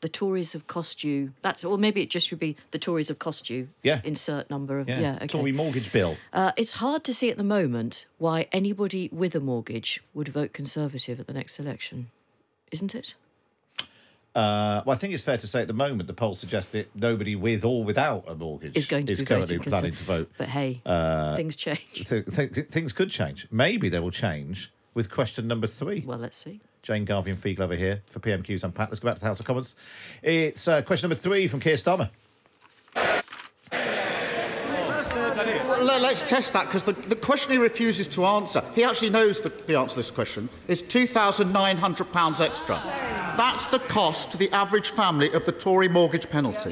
[0.00, 1.32] The Tories have cost you.
[1.42, 3.68] That's or maybe it just should be the Tories have cost you.
[3.82, 4.00] Yeah.
[4.04, 5.00] Insert number of Yeah.
[5.00, 5.14] yeah.
[5.16, 5.26] okay.
[5.26, 6.16] Tory mortgage bill.
[6.32, 10.52] Uh, it's hard to see at the moment why anybody with a mortgage would vote
[10.52, 12.10] Conservative at the next election,
[12.70, 13.14] isn't it?
[14.34, 16.94] Uh, well, I think it's fair to say at the moment the polls suggest that
[16.94, 20.30] nobody with or without a mortgage Is going to is currently planning to vote.
[20.38, 22.06] But hey, Uh, things change.
[22.08, 23.48] th- th- things could change.
[23.50, 26.04] Maybe they will change with question number three.
[26.06, 26.60] Well, let's see.
[26.82, 28.90] Jane Garvey and Fi Glover here for PMQs Unpacked.
[28.90, 29.74] Let's go back to the House of Commons.
[30.22, 32.10] It's uh, question number three from Keir Starmer.
[35.80, 39.40] Let- let's test that because the, the question he refuses to answer, he actually knows
[39.40, 42.76] the, the answer to this question, is £2,900 extra.
[43.36, 46.70] That's the cost to the average family of the Tory mortgage penalty.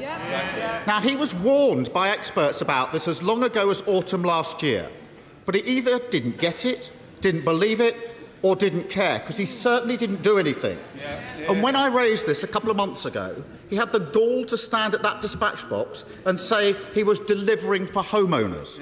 [0.85, 4.89] Now, he was warned by experts about this as long ago as autumn last year,
[5.45, 6.91] but he either didn't get it,
[7.21, 8.06] didn't believe it,
[8.41, 10.77] or didn't care, because he certainly didn't do anything.
[11.47, 14.57] And when I raised this a couple of months ago, he had the gall to
[14.57, 18.79] stand at that dispatch box and say he was delivering for homeowners.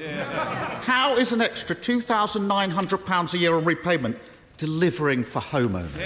[0.84, 4.18] How is an extra £2,900 a year on repayment
[4.58, 6.00] delivering for homeowners?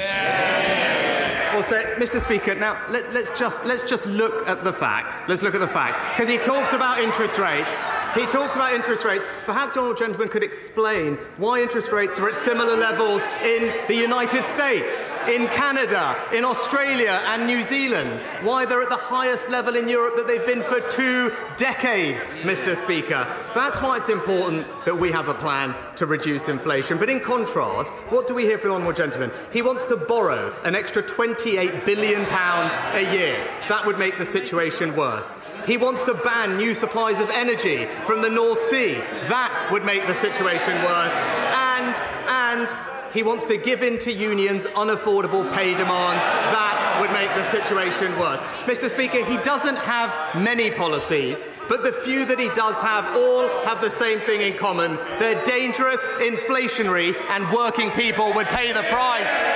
[1.54, 2.22] Well, so, Mr.
[2.22, 5.28] Speaker, now let, us just let's just look at the facts.
[5.28, 7.76] Let's look at the facts because he talks about interest rates.
[8.16, 9.24] He talks about interest rates.
[9.46, 14.48] Perhaps honourable gentleman could explain why interest rates are at similar levels in the United
[14.48, 18.24] States, in Canada, in Australia, and New Zealand.
[18.42, 22.76] Why they're at the highest level in Europe that they've been for two decades, Mr.
[22.76, 23.28] Speaker.
[23.54, 26.98] That's why it's important that we have a plan to reduce inflation.
[26.98, 29.32] But in contrast, what do we hear from the honourable gentleman?
[29.54, 33.48] He wants to borrow an extra 28 billion pounds a year.
[33.68, 35.38] That would make the situation worse.
[35.68, 38.96] He wants to ban new supplies of energy from the North Sea.
[39.28, 41.16] That would make the situation worse.
[41.54, 41.96] And,
[42.28, 46.24] and he wants to give in to unions' unaffordable pay demands.
[46.24, 48.40] That would make the situation worse.
[48.66, 48.90] Mr.
[48.90, 53.82] Speaker, he doesn't have many policies, but the few that he does have all have
[53.82, 54.96] the same thing in common.
[55.18, 59.56] They're dangerous, inflationary, and working people would pay the price.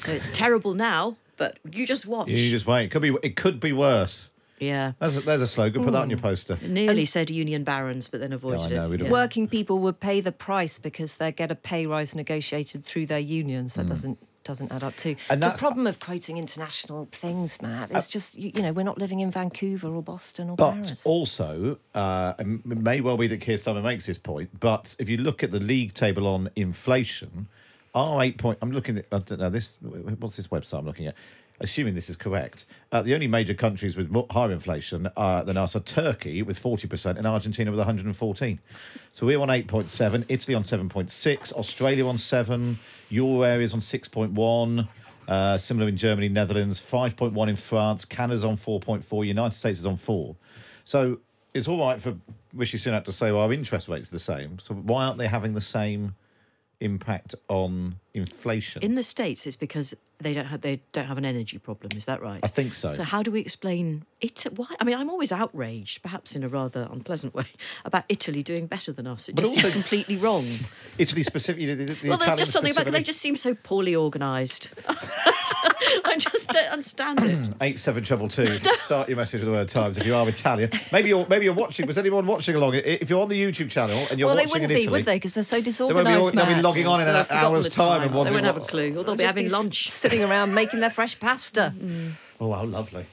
[0.00, 2.28] So it's terrible now, but you just watch.
[2.28, 2.84] You just wait.
[2.84, 3.16] It could be.
[3.22, 4.30] It could be worse.
[4.58, 4.92] Yeah.
[4.98, 5.84] There's a, there's a slogan.
[5.84, 6.58] Put that on your poster.
[6.62, 8.96] Nearly said union barons, but then avoided know, it.
[8.96, 9.10] don't- Yeah.
[9.10, 13.18] Working people would pay the price because they get a pay rise negotiated through their
[13.18, 13.74] unions.
[13.74, 15.16] That doesn't doesn't add up too.
[15.16, 15.30] Mm.
[15.30, 18.96] And the problem of quoting international things, Matt, is just you, you know we're not
[18.96, 21.04] living in Vancouver or Boston or But Paris.
[21.04, 25.16] also, uh, it may well be that Keir Starmer makes this point, but if you
[25.16, 27.48] look at the league table on inflation,
[27.94, 31.06] our eight point, I'm looking at, I don't know, this, what's this website I'm looking
[31.08, 31.16] at?
[31.60, 35.74] Assuming this is correct, uh, the only major countries with higher inflation uh, than us
[35.74, 38.60] are Turkey with 40% and Argentina with 114.
[39.12, 42.78] So we're on 8.7, Italy on 7.6, Australia on 7,
[43.10, 44.88] Euro areas on 6.1.
[45.28, 49.96] Uh, similar in Germany, Netherlands, 5.1 in France, Canada's on 4.4, United States is on
[49.96, 50.36] 4.
[50.84, 51.18] So
[51.52, 52.14] it's all right for
[52.52, 54.58] Rishi Sunak to say, well, our interest rate's are the same.
[54.58, 56.14] So why aren't they having the same
[56.80, 58.82] impact on inflation?
[58.82, 61.96] In the states, it's because they don't have they don't have an energy problem.
[61.96, 62.40] Is that right?
[62.42, 62.92] I think so.
[62.92, 64.46] So how do we explain it?
[64.56, 64.66] Why?
[64.80, 67.44] I mean, I'm always outraged, perhaps in a rather unpleasant way,
[67.84, 69.28] about Italy doing better than us.
[69.28, 70.44] It But just also- completely wrong.
[70.98, 74.72] Italy specifically, the, the well, there's just something about they just seem so poorly organised.
[76.04, 77.50] I just don't understand it.
[77.60, 78.58] Eight seven treble two.
[78.58, 80.70] Start your message with the word times if you are Italian.
[80.92, 81.86] Maybe you're maybe you're watching.
[81.86, 82.74] Was anyone watching along?
[82.74, 84.50] If you're on the YouTube channel and you're watching it.
[84.50, 85.16] well, they wouldn't be, would they?
[85.16, 86.34] Because they're so won't be, disorganised.
[86.34, 87.70] they'll be logging on in an hour's the
[88.12, 88.90] time and They won't have a clue.
[88.90, 89.90] Or they'll They'll be having s- lunch.
[89.90, 91.72] sitting around making their fresh pasta.
[91.82, 92.22] Mm.
[92.38, 93.06] Oh, how lovely!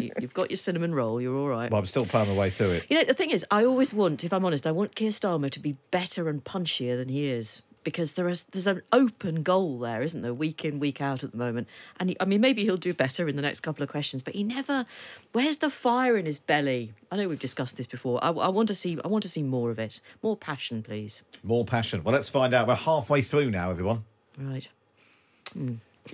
[0.00, 1.20] You- You've got your cinnamon roll.
[1.20, 1.70] You're all right.
[1.70, 2.86] Well, I'm still plowing my way through it.
[2.88, 5.50] You know, the thing is, I always want, if I'm honest, I want Keir Starmer
[5.50, 7.62] to be better and punchier than he is.
[7.82, 11.30] Because there is there's an open goal there, isn't there, week in week out at
[11.32, 11.66] the moment.
[11.98, 14.34] And he, I mean, maybe he'll do better in the next couple of questions, but
[14.34, 14.84] he never.
[15.32, 16.92] Where's the fire in his belly?
[17.10, 18.22] I know we've discussed this before.
[18.22, 18.98] I, I want to see.
[19.04, 20.00] I want to see more of it.
[20.22, 21.22] More passion, please.
[21.42, 22.04] More passion.
[22.04, 22.68] Well, let's find out.
[22.68, 24.04] We're halfway through now, everyone.
[24.38, 24.68] Right.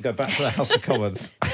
[0.00, 1.36] Go back to the House of Commons.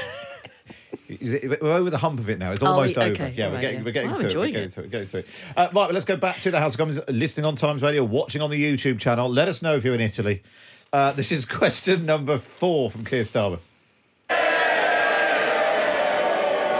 [1.19, 2.51] Is it- We're over the hump of it now.
[2.51, 3.27] It's almost we- over.
[3.29, 3.83] Yeah, all we're getting, yeah.
[3.85, 4.27] we're getting I'm through.
[4.27, 4.35] it.
[4.35, 4.73] We're enjoying getting it.
[4.73, 4.83] through.
[4.85, 5.19] it, Getting through.
[5.21, 5.53] it.
[5.57, 6.99] Uh, right, well, let's go back to the House of Commons.
[7.09, 9.29] Listening on Times Radio, watching on the YouTube channel.
[9.29, 10.41] Let us know if you're in Italy.
[10.91, 13.59] Uh, this is question number four from Keir Starmer.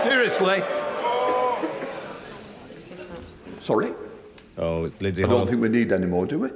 [0.03, 0.61] Seriously?
[3.59, 3.93] Sorry?
[4.57, 5.49] Oh, it's Lindsay I don't Holland.
[5.49, 6.49] think we need any more, do we?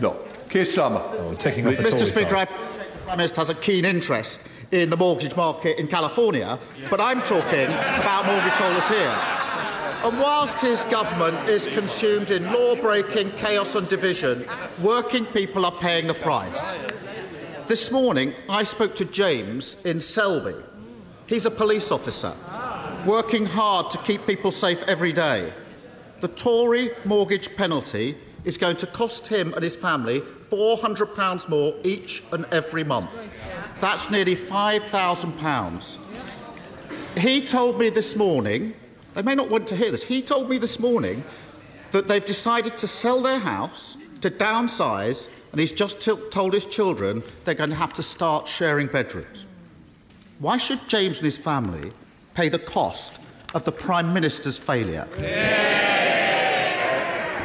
[0.00, 0.16] No.
[0.48, 1.02] Keir Starmer.
[1.18, 1.90] Oh, taking off the Mr.
[1.98, 2.48] Tory Speaker, side.
[2.48, 2.52] I
[2.94, 6.58] the Prime Minister has a keen interest in the mortgage market in California,
[6.88, 9.14] but I'm talking about mortgage holders here.
[10.04, 14.46] And whilst his government is consumed in law breaking, chaos, and division,
[14.82, 16.78] working people are paying the price.
[17.68, 20.56] This morning, I spoke to James in Selby.
[21.26, 22.34] He's a police officer,
[23.06, 25.52] working hard to keep people safe every day.
[26.20, 30.20] The Tory mortgage penalty is going to cost him and his family
[30.50, 33.10] £400 more each and every month.
[33.82, 35.96] That's nearly £5,000.
[37.18, 38.74] He told me this morning,
[39.14, 41.24] they may not want to hear this, he told me this morning
[41.90, 46.64] that they've decided to sell their house, to downsize, and he's just t- told his
[46.64, 49.48] children they're going to have to start sharing bedrooms.
[50.38, 51.90] Why should James and his family
[52.34, 53.18] pay the cost
[53.52, 55.08] of the Prime Minister's failure?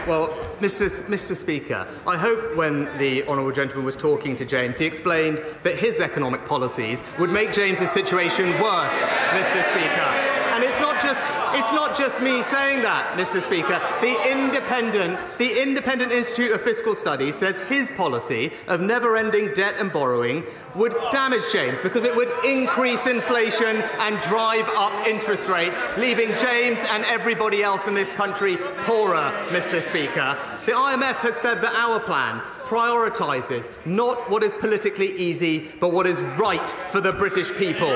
[0.07, 0.29] Well,
[0.61, 0.87] Mr.
[1.07, 1.35] Mr.
[1.35, 5.99] Speaker, I hope when the honourable gentleman was talking to James, he explained that his
[5.99, 9.05] economic policies would make James's situation worse,
[9.35, 9.61] Mr.
[9.65, 10.07] Speaker.
[10.55, 11.21] And it's not just
[11.67, 13.41] it's not just me saying that, Mr.
[13.41, 13.81] Speaker.
[13.99, 19.91] The independent the Independent Institute of Fiscal Studies says his policy of never-ending debt and
[19.91, 20.45] borrowing
[20.75, 26.79] would damage James because it would increase inflation and drive up interest rates, leaving James
[26.87, 28.55] and everybody else in this country
[28.85, 29.81] poorer, Mr.
[29.81, 30.37] Speaker.
[30.65, 36.07] The IMF has said that our plan prioritises not what is politically easy, but what
[36.07, 37.91] is right for the British people.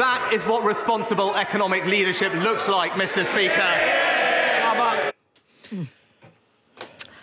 [0.00, 3.22] That is what responsible economic leadership looks like, Mr.
[3.22, 3.60] Speaker.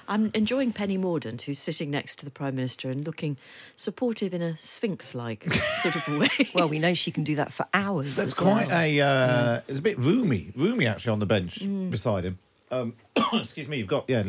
[0.07, 3.35] I'm enjoying Penny Mordaunt, who's sitting next to the Prime Minister and looking
[3.75, 6.29] supportive in a sphinx like sort of way.
[6.53, 8.15] Well, we know she can do that for hours.
[8.15, 8.79] That's as quite well.
[8.83, 9.01] a.
[9.01, 11.89] Uh, It's a bit roomy, roomy actually on the bench Mm.
[11.89, 12.37] beside him.
[12.69, 12.93] Um,
[13.33, 13.77] excuse me.
[13.77, 14.21] You've got yeah.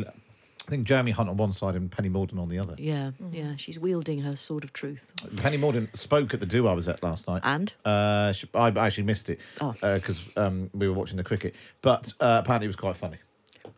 [0.69, 2.75] I think Jeremy Hunt on one side and Penny Mordaunt on the other.
[2.77, 5.11] Yeah, yeah, she's wielding her sword of truth.
[5.41, 7.41] Penny Mordaunt spoke at the do I was at last night.
[7.43, 7.73] And?
[7.83, 9.73] Uh, she, I actually missed it Oh.
[9.81, 11.55] because um, we were watching the cricket.
[11.81, 13.17] But uh, apparently it was quite funny.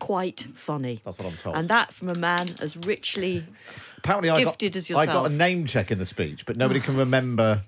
[0.00, 1.00] Quite funny.
[1.02, 1.56] That's what I'm told.
[1.56, 3.42] And that from a man as richly
[3.96, 5.22] Apparently I gifted got, as I yourself.
[5.24, 7.62] got a name check in the speech, but nobody can remember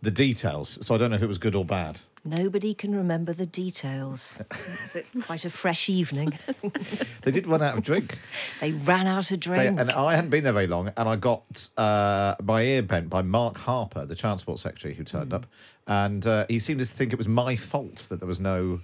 [0.00, 0.78] the details.
[0.86, 2.00] So I don't know if it was good or bad.
[2.24, 4.40] Nobody can remember the details.
[4.84, 6.32] Is it quite a fresh evening?
[7.22, 8.18] They did run out of drink.
[8.60, 9.78] they ran out of They, drink.
[9.80, 13.20] and I hadn't been there very long, and I got uh, my ear bent by
[13.22, 15.06] Mark Harper, the Transport Secretary, who Mm.
[15.06, 15.46] turned up,
[15.86, 18.80] and uh, he seemed to think it was my fault that there was no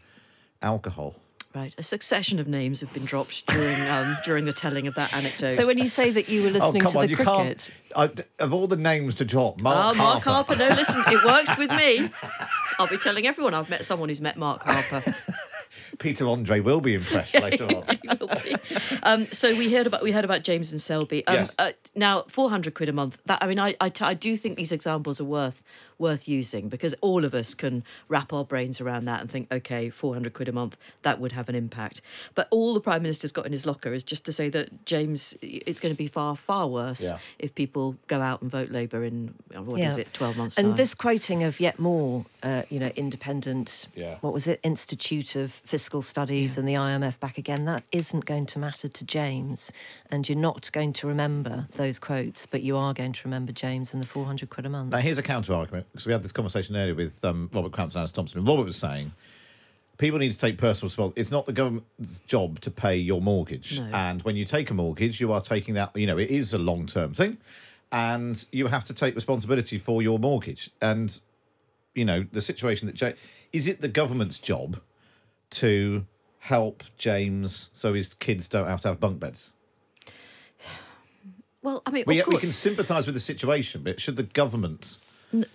[0.63, 1.15] alcohol.
[1.55, 5.15] Right, a succession of names have been dropped during um, during the telling of that
[5.17, 5.53] anecdote.
[5.53, 7.71] so when you say that you were listening oh, come to on, the you cricket,
[7.95, 8.21] can't.
[8.39, 10.55] I, of all the names to drop, Mark oh, Mark Harper.
[10.55, 10.57] Harper.
[10.59, 12.11] No, listen, it works with me.
[12.79, 15.15] I'll be telling everyone I've met someone who's met Mark Harper.
[15.99, 17.85] Peter Andre will be impressed later on.
[19.03, 21.25] Um, so we heard about we heard about James and Selby.
[21.27, 21.55] Um, Yes.
[21.59, 23.19] uh, now, four hundred quid a month.
[23.27, 25.63] That I mean, I, I t- I do think these examples are worth
[25.99, 29.89] worth using because all of us can wrap our brains around that and think, okay,
[29.91, 32.01] four hundred quid a month that would have an impact.
[32.35, 35.35] But all the prime minister's got in his locker is just to say that James,
[35.43, 37.19] it's going to be far far worse Yeah.
[37.39, 40.03] if people go out and vote Labour in what is Yeah.
[40.03, 40.59] it, twelve months?
[40.59, 40.77] and time.
[40.77, 44.17] this quoting of yet more, uh, you know, independent, Yeah.
[44.21, 48.47] what was it, Institute of Fiscal Studies and the IMF back again, that isn't going
[48.47, 49.73] to matter to James.
[50.11, 53.93] And you're not going to remember those quotes, but you are going to remember James
[53.93, 54.91] and the 400 quid a month.
[54.93, 57.99] Now, here's a counter argument because we had this conversation earlier with um, Robert Crampton
[57.99, 58.39] and Alice Thomson.
[58.39, 59.11] And Robert was saying
[59.99, 61.21] people need to take personal responsibility.
[61.21, 63.81] It's not the government's job to pay your mortgage.
[63.81, 63.91] No.
[63.93, 66.59] And when you take a mortgage, you are taking that, you know, it is a
[66.59, 67.39] long term thing.
[67.93, 70.71] And you have to take responsibility for your mortgage.
[70.83, 71.19] And,
[71.95, 73.15] you know, the situation that Jay,
[73.53, 74.81] is it the government's job
[75.51, 76.05] to
[76.41, 79.53] help James so his kids don't have to have bunk beds?
[81.63, 84.99] well, I mean, We, we can sympathise with the situation, but should the government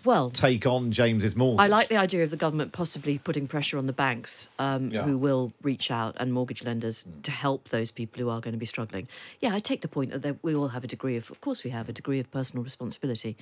[0.06, 1.64] well, take on James's mortgage?
[1.64, 5.04] I like the idea of the government possibly putting pressure on the banks um, Yeah.
[5.04, 8.60] who will reach out and mortgage lenders to help those people who are going to
[8.60, 9.08] be struggling.
[9.40, 11.72] Yeah, I take the point that we all have a degree of, of course, we
[11.72, 13.36] have a degree of personal responsibility.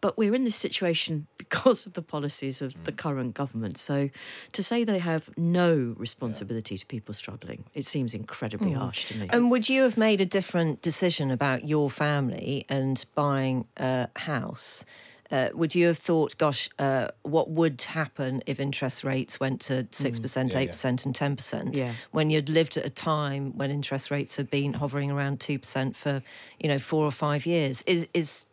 [0.00, 3.78] But we're in this situation because of the policies of the current government.
[3.78, 4.10] So
[4.52, 8.76] to say they have no responsibility to people struggling, it seems incredibly Mm.
[8.76, 9.26] harsh to me.
[9.32, 14.84] And would you have made a different decision about your family and buying a house?
[15.30, 19.84] Uh, would you have thought, gosh, uh, what would happen if interest rates went to
[19.84, 20.70] 6%, yeah, yeah.
[20.70, 21.76] 8%, and 10%?
[21.76, 21.92] Yeah.
[22.12, 26.22] When you'd lived at a time when interest rates had been hovering around 2% for,
[26.58, 27.82] you know, four or five years?
[27.82, 28.46] Is, is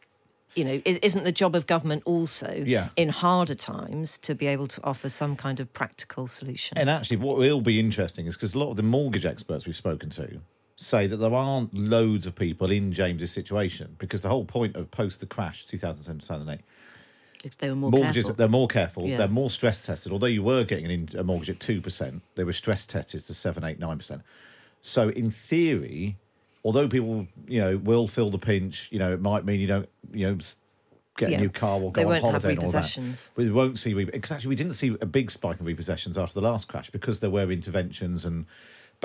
[0.55, 2.89] you know, is, isn't the job of government also Yeah.
[2.95, 6.77] in harder times to be able to offer some kind of practical solution?
[6.77, 9.75] And actually, what will be interesting is because a lot of the mortgage experts we've
[9.75, 10.41] spoken to
[10.77, 14.91] say that there aren't loads of people in James's situation because the whole point of
[14.91, 16.59] post the crash 2007 2008
[17.45, 18.35] It's- they were more mortgages careful.
[18.35, 19.17] they're more careful Yeah.
[19.17, 22.43] they're more stress tested although you were getting an in, a mortgage at 2% they
[22.43, 24.21] were stress tested to 7 8 9%
[24.81, 26.17] so in theory
[26.65, 29.87] although people you know will feel the pinch you know it might mean you don't
[30.13, 30.37] you know
[31.17, 31.37] get Yeah.
[31.37, 34.03] a new car or go They on holiday and all that we won't see re-
[34.03, 37.21] because actually we didn't see a big spike in repossessions after the last crash because
[37.21, 38.45] there were interventions and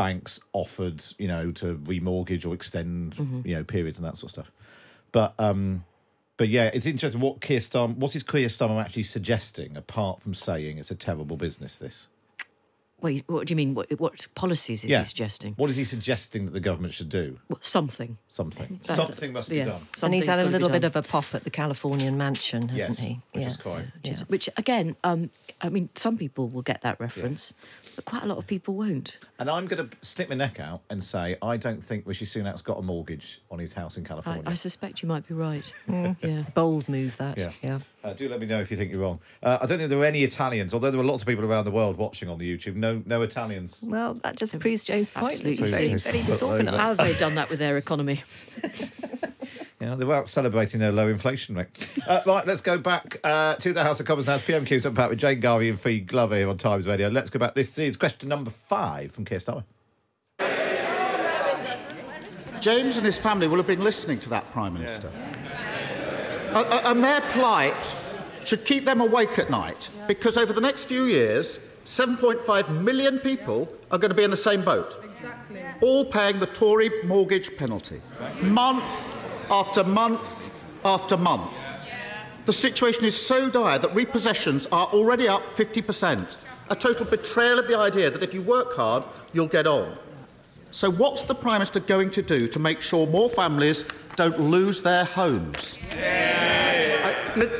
[0.00, 3.44] banks offered you know to remortgage or extend Mhm.
[3.48, 4.50] you know periods and that sort of stuff
[5.12, 5.84] but um
[6.38, 10.32] but yeah it's interesting what Keir Starmer what is Keir Starmer actually suggesting apart from
[10.32, 12.06] saying it's a terrible business this
[13.02, 13.74] Wait, what do you mean?
[13.74, 14.98] What, what policies is Yeah.
[15.00, 15.54] he suggesting?
[15.56, 18.18] what is he suggesting that the government should do Well, something.
[18.28, 21.02] something That- something must be yeah, done and he's had a little bit of a
[21.02, 23.20] pop at the Californian mansion, hasn't Yes, he?
[23.32, 25.30] which is quite- Which, is- which again, um,
[25.60, 27.52] I mean, some people will get that reference,
[27.96, 29.18] but quite a lot of people won't.
[29.38, 32.62] and I'm going to stick my neck out and say I don't think Rishi Sunak's
[32.62, 35.72] got a mortgage on his house in I, California I suspect you might be right.
[35.88, 36.16] Mm.
[36.22, 36.42] Yeah.
[36.54, 37.38] Bold move, that.
[37.62, 37.78] Yeah.
[38.02, 38.10] Yeah.
[38.10, 39.20] Uh, do let me know if you think you're wrong.
[39.42, 41.64] Uh, I don't think there were any Italians, although there were lots of people around
[41.64, 42.76] the world watching on the YouTube.
[42.76, 43.80] No, no Italians.
[43.82, 45.34] Well, that just proves James' point.
[45.34, 45.68] Absolutely.
[45.68, 46.76] very, very disorganised.
[46.76, 48.22] How have they done that with their economy?
[49.80, 51.68] yeah, they were out celebrating their low inflation rate.
[52.06, 54.36] Uh, right, let's go back uh, to the House of Commons now.
[54.36, 57.08] It's PMQs Unpacked with Jane Garvey and Fi Glover here on Times Radio.
[57.08, 57.54] Let's go back.
[57.54, 59.64] This is question number five from Keir Starmer.
[62.60, 65.08] James and his family will have been listening to that Prime Minister.
[65.08, 65.29] Uh,
[66.52, 67.96] uh, and their plight
[68.44, 73.68] should keep them awake at night because over the next few years, 7.5 million people
[73.90, 75.02] are going to be in the same boat,
[75.80, 78.00] all paying the Tory mortgage penalty.
[78.42, 79.14] Month
[79.50, 80.50] after month
[80.84, 81.56] after month.
[82.46, 86.36] The situation is so dire that repossessions are already up 50%,
[86.70, 89.96] a total betrayal of the idea that if you work hard, you'll get on.
[90.72, 93.84] So, what's the Prime Minister going to do to make sure more families
[94.20, 95.78] don't lose their homes?
[95.92, 97.14] Uh,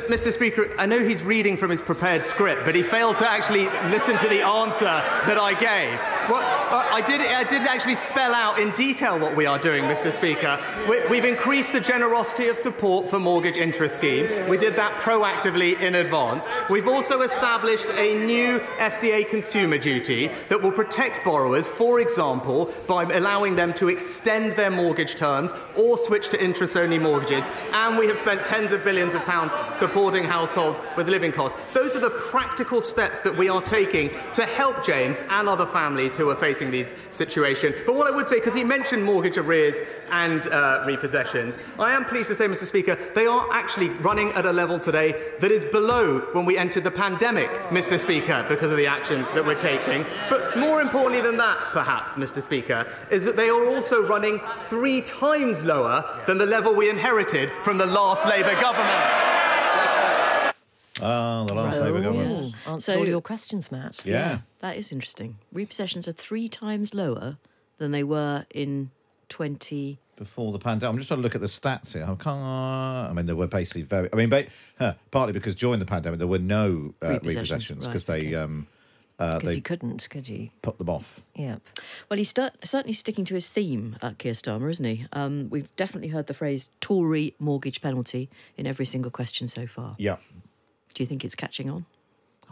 [0.07, 0.31] Mr.
[0.31, 4.15] Speaker, I know he's reading from his prepared script, but he failed to actually listen
[4.19, 5.99] to the answer that I gave.
[6.31, 6.39] Well,
[6.73, 10.09] uh, I did, I did actually spell out in detail what we are doing, Mr.
[10.09, 10.57] Speaker.
[10.87, 14.47] We, have increased the generosity of support for mortgage interest scheme.
[14.47, 16.47] We did that proactively in advance.
[16.69, 23.03] We've also established a new FCA consumer duty that will protect borrowers, for example, by
[23.03, 27.49] allowing them to extend their mortgage terms or switch to interest only mortgages.
[27.73, 31.59] And we have spent tens of billions of pounds supporting households with living costs.
[31.73, 36.15] Those are the practical steps that we are taking to help James and other families
[36.21, 37.75] who are facing these situations.
[37.85, 42.05] But what I would say, because he mentioned mortgage arrears and uh, repossessions, I am
[42.05, 42.65] pleased to say, Mr.
[42.65, 46.83] Speaker, they are actually running at a level today that is below when we entered
[46.83, 47.99] the pandemic, Mr.
[47.99, 50.05] Speaker, because of the actions that we're taking.
[50.29, 52.41] But more importantly than that, perhaps, Mr.
[52.41, 57.51] Speaker, is that they are also running three times lower than the level we inherited
[57.63, 59.31] from the last Labour government.
[61.01, 62.53] Ah, the last Oh, Labour government.
[62.65, 62.71] yeah.
[62.73, 64.01] Answered all your questions, Matt.
[64.05, 64.39] Yeah.
[64.59, 65.37] That is interesting.
[65.53, 67.37] Repossessions are three times lower
[67.77, 68.91] than they were in
[69.29, 69.99] 20.
[70.17, 72.03] Before the pandemic, I'm just trying to look at the stats here.
[72.03, 72.27] I can't.
[73.09, 74.07] I mean, there were basically very.
[74.13, 74.45] I mean, ba-
[74.77, 78.35] huh, partly because during the pandemic there were no uh, Repossessions, repossessions because right, they
[78.35, 78.67] um,
[79.17, 80.49] uh, Because they you couldn't, could you?
[80.61, 81.21] put them off.
[81.35, 81.61] Yep.
[82.09, 85.07] Well, he's cer- certainly sticking to his theme, at Keir Starmer, isn't he?
[85.13, 89.95] Um, we've definitely heard the phrase Tory mortgage penalty in every single question so far.
[89.97, 90.17] Yeah.
[90.91, 91.85] Do you think it's catching on?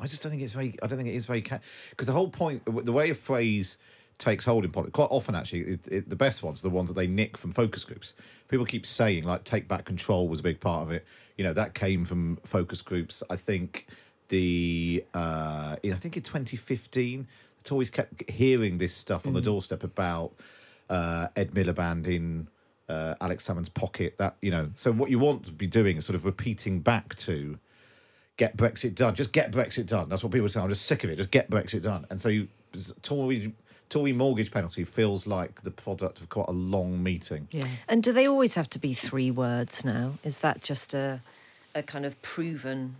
[0.01, 0.75] I just don't think it's very.
[0.81, 3.77] I don't think it is very because the whole point, the way a phrase
[4.17, 6.89] takes hold in politics, quite often actually, it, it, the best ones are the ones
[6.89, 8.13] that they nick from focus groups.
[8.47, 11.05] People keep saying like "take back control" was a big part of it.
[11.37, 13.23] You know that came from focus groups.
[13.29, 13.87] I think
[14.29, 17.27] the uh, I think in 2015,
[17.57, 20.33] the Tories kept hearing this stuff on the doorstep about
[20.89, 22.47] uh, Ed Miliband in
[22.87, 24.17] uh, Alex Salmond's pocket.
[24.17, 27.15] That you know, so what you want to be doing is sort of repeating back
[27.15, 27.59] to
[28.39, 29.13] get Brexit done.
[29.13, 30.09] Just get Brexit done.
[30.09, 30.61] That's what people say.
[30.61, 31.17] I'm just sick of it.
[31.17, 32.07] Just get Brexit done.
[32.09, 32.47] And so you,
[33.03, 33.53] Tory,
[33.89, 37.47] Tory mortgage penalty feels like the product of quite a long meeting.
[37.51, 37.65] Yeah.
[37.89, 40.13] And do they always have to be three words now?
[40.23, 41.21] Is that just a,
[41.75, 42.95] a kind of proven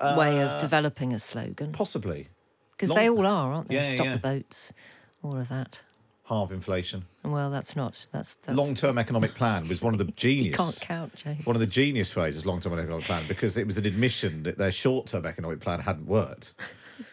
[0.00, 1.72] way Uh, of developing a slogan?
[1.72, 2.28] Possibly.
[2.72, 3.76] Because they all are, aren't they?
[3.76, 4.12] Yeah, Stop yeah.
[4.14, 4.72] the boats,
[5.22, 5.82] all of that.
[6.28, 7.04] Halve inflation.
[7.24, 8.06] Well, that's not.
[8.12, 10.46] That's, that's Long-term economic plan was one of the genius.
[10.46, 11.36] You can't count, Jane.
[11.44, 14.72] One of the genius phrases, long-term economic plan, because it was an admission that their
[14.72, 16.54] short-term economic plan hadn't worked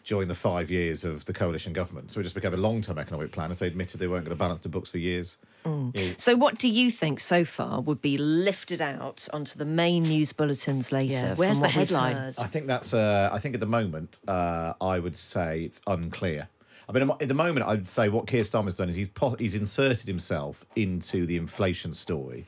[0.03, 2.11] during the five years of the coalition government.
[2.11, 4.39] So it just became a long-term economic plan, as they admitted they weren't going to
[4.39, 5.38] balance the books for years.
[5.66, 6.14] Yeah.
[6.18, 10.34] So, what do you think so far would be lifted out onto the main news
[10.34, 11.14] bulletins later?
[11.14, 12.18] Yeah, where's the what headline?
[12.18, 12.93] I think that's.
[12.93, 16.49] Uh, I think at the moment, uh, I would say it's unclear.
[16.88, 19.55] I mean, at the moment, I'd say what Keir Starmer's done is he's po- he's
[19.55, 22.45] inserted himself into the inflation story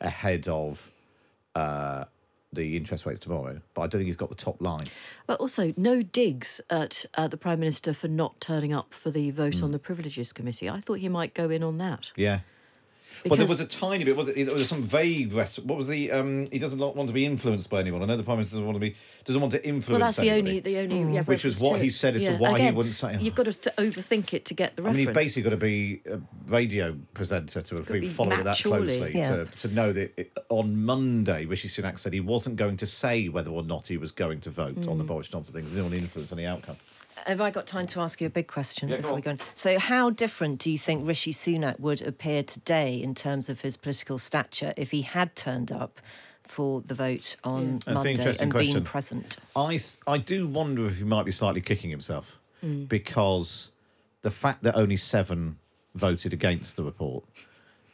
[0.00, 0.90] ahead of
[1.54, 2.04] uh,
[2.52, 3.60] the interest rates tomorrow.
[3.74, 4.86] But I don't think he's got the top line.
[5.26, 9.30] But also, no digs at uh, the Prime Minister for not turning up for the
[9.30, 9.64] vote Hmm.
[9.64, 10.68] on the Privileges Committee.
[10.70, 12.12] I thought he might go in on that.
[12.16, 12.40] Yeah.
[13.30, 14.16] Well, there was a tiny bit.
[14.16, 14.34] Was it?
[14.46, 15.32] There was some vague.
[15.32, 16.10] Rest, what was the?
[16.10, 18.02] Um, he doesn't want to be influenced by anyone.
[18.02, 18.94] I know the prime minister doesn't want to be.
[19.24, 20.00] Doesn't want to influence.
[20.00, 22.38] Well, that's the only, the only, yeah, Which was what he said as to Yeah.
[22.38, 24.96] why he wouldn't say- You've got to th- overthink it to get the I mean,
[25.06, 28.56] you've basically got to be a radio presenter to have Gotta been following it that
[28.58, 29.36] closely Yeah.
[29.36, 33.28] to, to know that it, on Monday, Rishi Sunak said he wasn't going to say
[33.28, 35.08] whether or not he was going to vote on the Mm.
[35.08, 35.62] Boris Johnson thing.
[35.64, 36.76] There's no influence on the outcome.
[37.26, 39.30] Have I got time to ask you a big question Yeah, go before we go
[39.32, 39.38] on?
[39.54, 43.76] So, how different do you think Rishi Sunak would appear today in terms of his
[43.76, 46.00] political stature if he had turned up
[46.44, 48.74] for the vote on Monday interesting and question.
[48.74, 49.36] been present?
[49.54, 52.88] I, I do wonder if he might be slightly kicking himself Mm.
[52.88, 53.72] because
[54.22, 55.58] the fact that only seven
[55.96, 57.24] voted against the report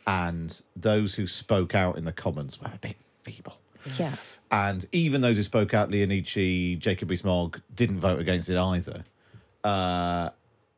[0.06, 3.58] and those who spoke out in the Commons were a bit feeble.
[3.98, 4.14] Yeah.
[4.50, 9.04] And even those who spoke out, Lia Nici, Jacob Rees-Mogg, didn't vote against it either.
[9.68, 10.30] Uh,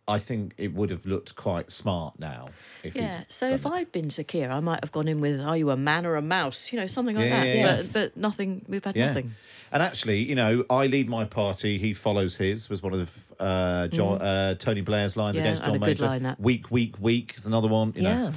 [0.09, 2.49] I think it would have looked quite smart now.
[2.83, 3.21] If he'd Yeah.
[3.29, 5.71] So done if I'd been Sir Keir, I might have gone in with "Are you
[5.71, 7.47] a man or a mouse?" You know, something like Yeah, that.
[7.47, 7.91] yeah, but, yeah.
[7.95, 8.65] but nothing.
[8.69, 9.07] We've had Yeah.
[9.07, 9.31] nothing.
[9.73, 13.87] And actually, you know, I lead my party, he follows his, was one of uh,
[13.89, 14.23] John, Mm.
[14.23, 16.07] uh, Tony Blair's lines Yeah, against and John a good Major.
[16.07, 16.41] line, that.
[16.41, 17.93] Weak, weak, weak is another one.
[17.95, 18.11] You know.
[18.25, 18.33] Yeah.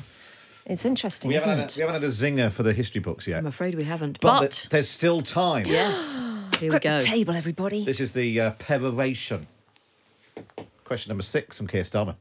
[0.65, 3.01] It's interesting, We isn't haven't, had a, we haven't had a zinger for the history
[3.01, 3.37] books yet.
[3.39, 4.19] I'm afraid we haven't.
[4.21, 5.65] but But, there's still time.
[5.65, 6.19] yes,
[6.59, 6.99] Here we Grip the go.
[6.99, 7.83] table, everybody.
[7.83, 9.47] This is the uh, peroration.
[10.83, 12.15] Question number six from Keir Starmer.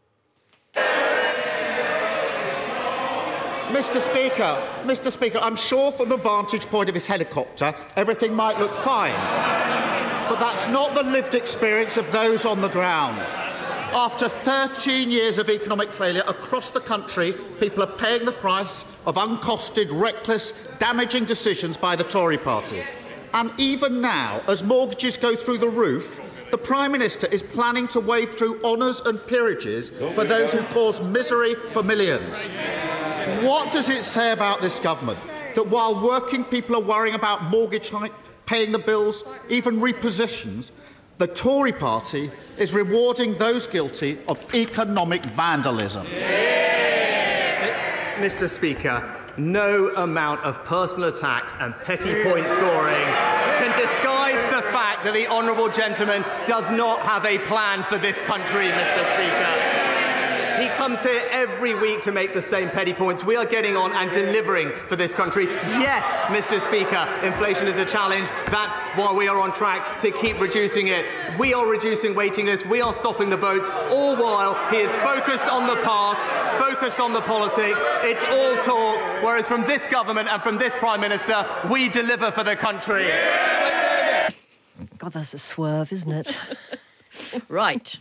[3.72, 4.00] Mr.
[4.00, 5.10] Speaker, Mr.
[5.10, 9.14] Speaker, I'm sure from the vantage point of his helicopter, everything might look fine.
[10.28, 13.18] But that's not the lived experience of those on the ground.
[13.94, 19.16] After 13 years of economic failure across the country, people are paying the price of
[19.16, 22.82] uncosted, reckless, damaging decisions by the Tory party.
[23.34, 26.21] And even now, as mortgages go through the roof,
[26.52, 31.00] the Prime Minister is planning to wave through honours and peerages for those who cause
[31.02, 32.36] misery for millions.
[33.42, 35.18] What does it say about this government
[35.54, 38.12] that while working people are worrying about mortgage hike,
[38.44, 40.72] paying the bills, even repositions,
[41.16, 46.06] the Tory party is rewarding those guilty of economic vandalism?
[46.10, 47.72] Eh,
[48.16, 48.46] Mr.
[48.46, 49.02] Speaker,
[49.38, 53.06] no amount of personal attacks and petty point scoring
[53.62, 54.21] can disguise the fact
[55.04, 59.04] that the Honourable Gentleman does not have a plan for this country, Mr.
[59.04, 59.82] Speaker.
[60.62, 63.24] He comes here every week to make the same petty points.
[63.24, 65.46] We are getting on and delivering for this country.
[65.46, 66.60] Yes, Mr.
[66.60, 68.28] Speaker, inflation is a challenge.
[68.48, 71.04] That's why we are on track to keep reducing it.
[71.36, 72.64] We are reducing waiting lists.
[72.64, 76.28] We are stopping the boats, all while he is focused on the past,
[76.60, 77.80] focused on the politics.
[78.02, 82.44] It's all talk, whereas from this government and from this Prime Minister, we deliver for
[82.44, 83.10] the country.
[85.02, 86.38] God, that's a swerve, isn't it?
[87.48, 87.98] right.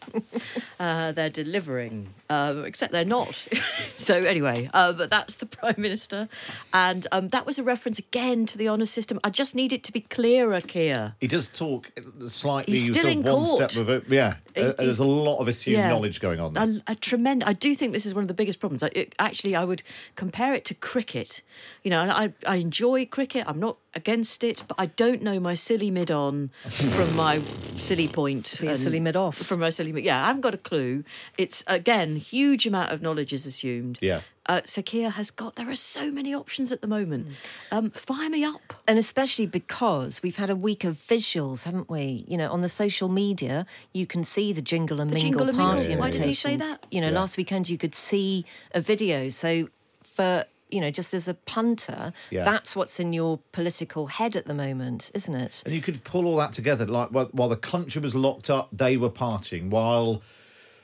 [0.80, 3.36] Uh, they're delivering, uh, except they're not.
[3.90, 6.30] so, anyway, uh, but that's the Prime Minister.
[6.74, 9.20] And um, that was a reference again to the honour system.
[9.24, 11.16] I just need it to be clearer, Keir.
[11.20, 11.92] He does talk
[12.28, 13.72] slightly He's still in one court.
[13.72, 14.04] step of it.
[14.10, 15.90] Yeah, He's- Uh, there's a lot of assumed Yeah.
[15.90, 16.64] knowledge going on there.
[16.88, 17.48] A, a tremendous.
[17.48, 18.84] I do think this is one of the biggest problems.
[18.84, 19.84] I, it, actually, I would
[20.16, 21.42] compare it to cricket.
[21.84, 23.44] You know, and I, I enjoy cricket.
[23.48, 27.40] I'm not against it, but I don't know my silly mid on from my
[27.78, 28.48] silly point.
[28.48, 29.36] For your and- silly mid off.
[29.38, 30.04] From my silly mid.
[30.06, 31.04] Yeah, I haven't got a clue.
[31.38, 33.98] It's again huge amount of knowledge is assumed.
[34.02, 34.22] Yeah.
[34.48, 35.56] Uh, Sir Keir has got.
[35.56, 37.28] There are so many options at the moment.
[37.72, 38.74] Um, fire me up.
[38.88, 42.26] And especially because we've had a week of visuals, haven't we?
[42.28, 45.50] You know, on the social media, you can see the jingle and The mingle jingle
[45.50, 45.76] and mingle.
[45.78, 46.80] party Why didn't he say invitations.
[46.82, 46.88] that?
[46.94, 47.20] You know, Yeah.
[47.20, 49.30] last weekend you could see a video.
[49.30, 49.70] So
[50.04, 52.46] for you know, just as a punter, Yeah.
[52.46, 55.64] that's what's in your political head at the moment, isn't it?
[55.66, 56.86] And you could pull all that together.
[56.86, 59.70] Like while, while the country was locked up, they were partying.
[59.70, 60.22] While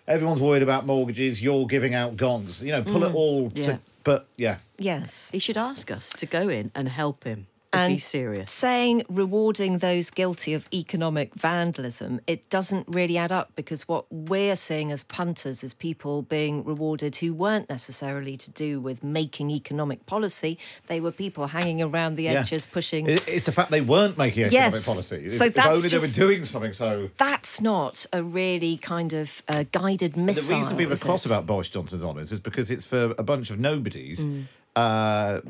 [0.07, 2.61] everyone's worried about mortgages, you're giving out gongs.
[2.61, 3.51] You know, pull it Mm, all.
[3.53, 3.63] yeah.
[3.63, 5.31] To, but yeah, Yes.
[5.31, 7.47] He should ask us to go in and help him.
[7.77, 8.51] If And he's serious.
[8.51, 14.55] saying rewarding those guilty of economic vandalism, it doesn't really add up because what we're
[14.55, 20.05] seeing as punters is people being rewarded who weren't necessarily to do with making economic
[20.07, 20.57] policy.
[20.87, 22.39] They were people hanging around the yeah.
[22.39, 23.05] edges, pushing.
[23.07, 24.85] It's the fact they weren't making economic Yes.
[24.85, 25.23] policy.
[25.25, 26.73] If, So if that's only they just- were doing something.
[26.73, 30.57] So That's not a really kind of uh, guided missile.
[30.57, 31.29] the reason people are cross it?
[31.31, 34.23] about Boris Johnson's honours is because it's for a bunch of nobodies.
[34.25, 34.45] Mm.
[34.77, 35.41] Uh,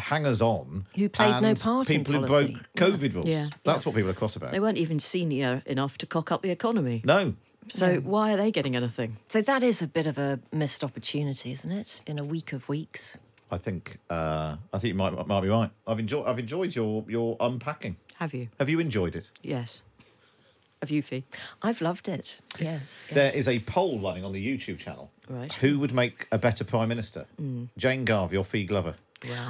[0.00, 3.26] hangers on Who played no and part in people who broke COVID rules.
[3.26, 3.46] Yeah.
[3.64, 4.52] That's what people are cross about.
[4.52, 7.02] They weren't even senior enough to cock up the economy.
[7.04, 7.34] No,
[7.68, 9.18] So why are they getting anything?
[9.28, 12.00] So that is a bit of a missed opportunity, isn't it?
[12.06, 13.18] In a week of weeks.
[13.50, 15.70] I think uh, I think you might might be right.
[15.86, 17.96] I've enjoyed I've enjoyed your your unpacking.
[18.16, 18.48] Have you?
[18.58, 19.30] Have you enjoyed it?
[19.42, 19.82] Yes.
[20.82, 21.22] Have you, Fi?
[21.62, 22.40] I've loved it.
[22.58, 23.04] Yes.
[23.12, 25.12] There is a poll running on the YouTube channel.
[25.28, 25.52] Right.
[25.54, 27.24] Who would make a better prime minister?
[27.40, 27.68] Mm.
[27.78, 28.96] Jane Garvey or Fi Glover?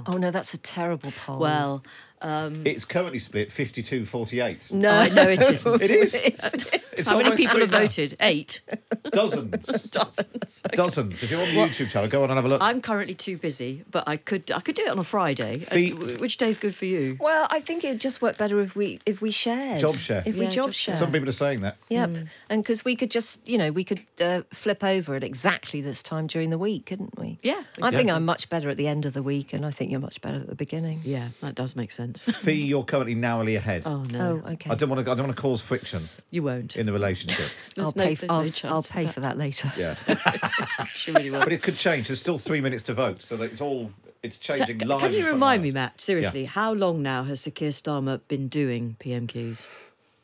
[0.06, 1.38] Oh no, that's a terrible poll.
[1.38, 1.82] Well,
[2.20, 4.72] um, It's currently split 52-48.
[4.72, 5.80] no, I know it isn't.
[5.80, 6.14] It is.
[6.22, 6.52] It's-
[6.92, 8.16] It's How many people have voted?
[8.20, 8.60] Eight.
[9.12, 9.84] Dozens.
[9.90, 10.62] Dozens.
[10.72, 11.22] Dozens.
[11.22, 12.62] If you're on the YouTube channel, go on and have a look.
[12.62, 15.62] I'm currently too busy, but I could I could do it on a Friday.
[15.62, 17.16] Uh, Fi- wh- Which day's good for you?
[17.20, 19.80] Well, I think it'd just work better if we if we shared.
[19.80, 20.22] Job share.
[20.26, 20.96] If we Yeah, job job share.
[20.96, 21.76] Some people are saying that.
[21.88, 22.10] Yep.
[22.10, 22.28] Mm.
[22.50, 26.02] And because we could just, you know, we could uh, flip over at exactly this
[26.02, 27.38] time during the week, couldn't we?
[27.42, 27.96] Yeah, I exactly.
[27.98, 30.20] think I'm much better at the end of the week, and I think you're much
[30.20, 31.00] better at the beginning.
[31.04, 32.22] Yeah, that does make sense.
[32.22, 33.82] Fi, you're currently narrowly ahead.
[33.86, 34.70] Oh no, Oh, okay.
[34.70, 35.10] I don't want to.
[35.10, 36.76] I don't want to cause friction you won't.
[36.76, 37.50] in the relationship.
[37.78, 38.14] I'll no- pay.
[38.14, 39.72] there's I'll, no I'll pay for that later.
[39.76, 39.94] Yeah,
[40.94, 41.40] She really will.
[41.40, 42.08] but it could change.
[42.08, 43.90] There's still three minutes to vote, so that it's all.
[44.22, 45.00] It's changing c- live.
[45.00, 45.72] can you remind me.
[45.72, 46.00] Matt?
[46.00, 49.66] Seriously, how long now has Sir Keir Starmer been doing PMQs?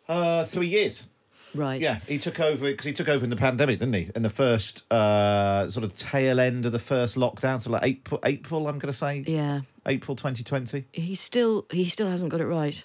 [0.09, 1.09] Uh, three years.
[1.55, 1.81] Right.
[1.81, 4.11] Yeah, he took over because he took over in the pandemic, didn't he?
[4.15, 8.21] In the first uh, sort of tail end of the first lockdown, so like April.
[8.25, 9.25] April, I'm going to say.
[9.27, 9.63] Yeah.
[9.87, 10.85] April 2020.
[10.93, 12.85] He still he still hasn't got it right.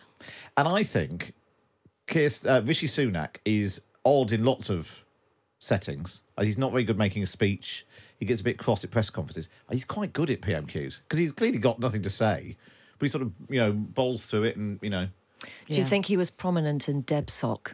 [0.58, 1.34] And I think
[2.14, 5.04] Keir, uh, Rishi Sunak is odd in lots of
[5.60, 6.22] settings.
[6.38, 7.86] Uh, He's not very good making a speech.
[8.20, 9.50] He gets a bit cross at press conferences.
[9.72, 12.56] He's quite good at PMQs because he's clearly got nothing to say,
[13.00, 15.08] but he sort of you know bowls through it and you know.
[15.68, 15.86] Do you Yeah.
[15.90, 17.74] think he was prominent in DebSoc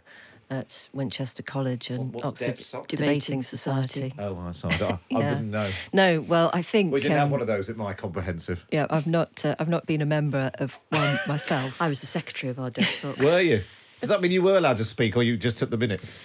[0.50, 2.88] at Winchester College and What's Oxford DebSoc?
[2.88, 4.14] Debating Society?
[4.18, 4.74] Oh, I'm sorry.
[4.82, 5.30] I, I Yeah.
[5.30, 5.70] wouldn't know.
[5.94, 8.66] No, well, I think We didn't have um, one of those at my comprehensive.
[8.72, 9.46] Yeah, I've not.
[9.46, 11.80] Uh, I've not been a member of one myself.
[11.80, 13.22] I was the secretary of our DebSoc.
[13.24, 13.62] Were you?
[14.00, 16.20] Does that mean you were allowed to speak, or you just took the minutes?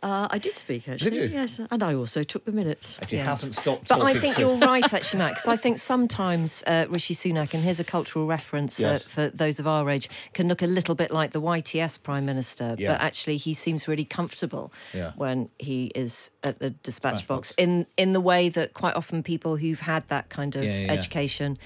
[0.00, 1.16] Uh, I did speak actually.
[1.16, 1.24] you?
[1.24, 2.98] Yes, and I also took the minutes.
[3.00, 3.88] And she hasn't stopped.
[3.88, 5.48] But I talking think you're right, actually, Max.
[5.48, 9.04] I think sometimes uh, Rishi Sunak, and here's a cultural reference Yes.
[9.04, 12.24] uh, for those of our age, can look a little bit like the YTS Prime
[12.24, 12.92] Minister, Yeah.
[12.92, 15.10] but actually he seems really comfortable Yeah.
[15.16, 17.54] when he is at the dispatch Dispatch box, box.
[17.58, 20.86] in in the way that quite often people who've had that kind of Yeah, yeah,
[20.86, 20.92] yeah.
[20.92, 21.58] education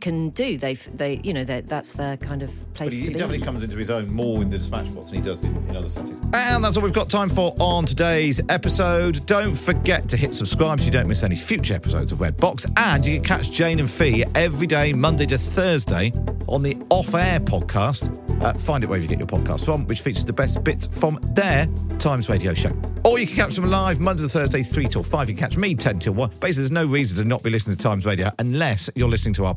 [0.00, 0.56] can do.
[0.58, 3.18] They've they you know that's their kind of But place he, to he be.
[3.18, 5.76] definitely comes into his own more in the dispatch box than he does in, in
[5.76, 6.20] other settings.
[6.32, 9.24] And that's all we've got time for on today's episode.
[9.26, 12.66] Don't forget to hit subscribe so you don't miss any future episodes of Red Box.
[12.76, 16.12] And you can catch Jane and Fi every day, Monday to Thursday,
[16.48, 18.16] on the Off Air podcast.
[18.42, 21.18] Uh, find it wherever you get your podcast from, which features the best bits from
[21.34, 21.66] their
[21.98, 22.70] Times Radio show.
[23.04, 25.28] Or you can catch them live Monday to Thursday, 3 till 5.
[25.28, 26.30] You can catch me 10 till 1.
[26.30, 29.44] Basically, there's no reason to not be listening to Times Radio unless you're listening to
[29.44, 29.54] our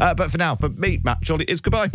[0.00, 1.90] Uh, but for now, for me, Matt Chorley, is goodbye.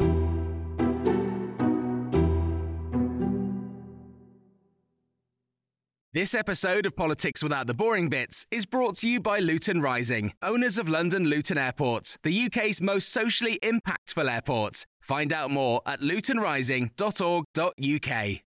[6.13, 10.34] This episode of Politics Without the Boring Bits is brought to you by Luton Rising,
[10.41, 14.88] owners of London Luton Airport, the UK's most socially impactful airport.
[14.99, 18.47] Find out more at lutonrising.org.uk.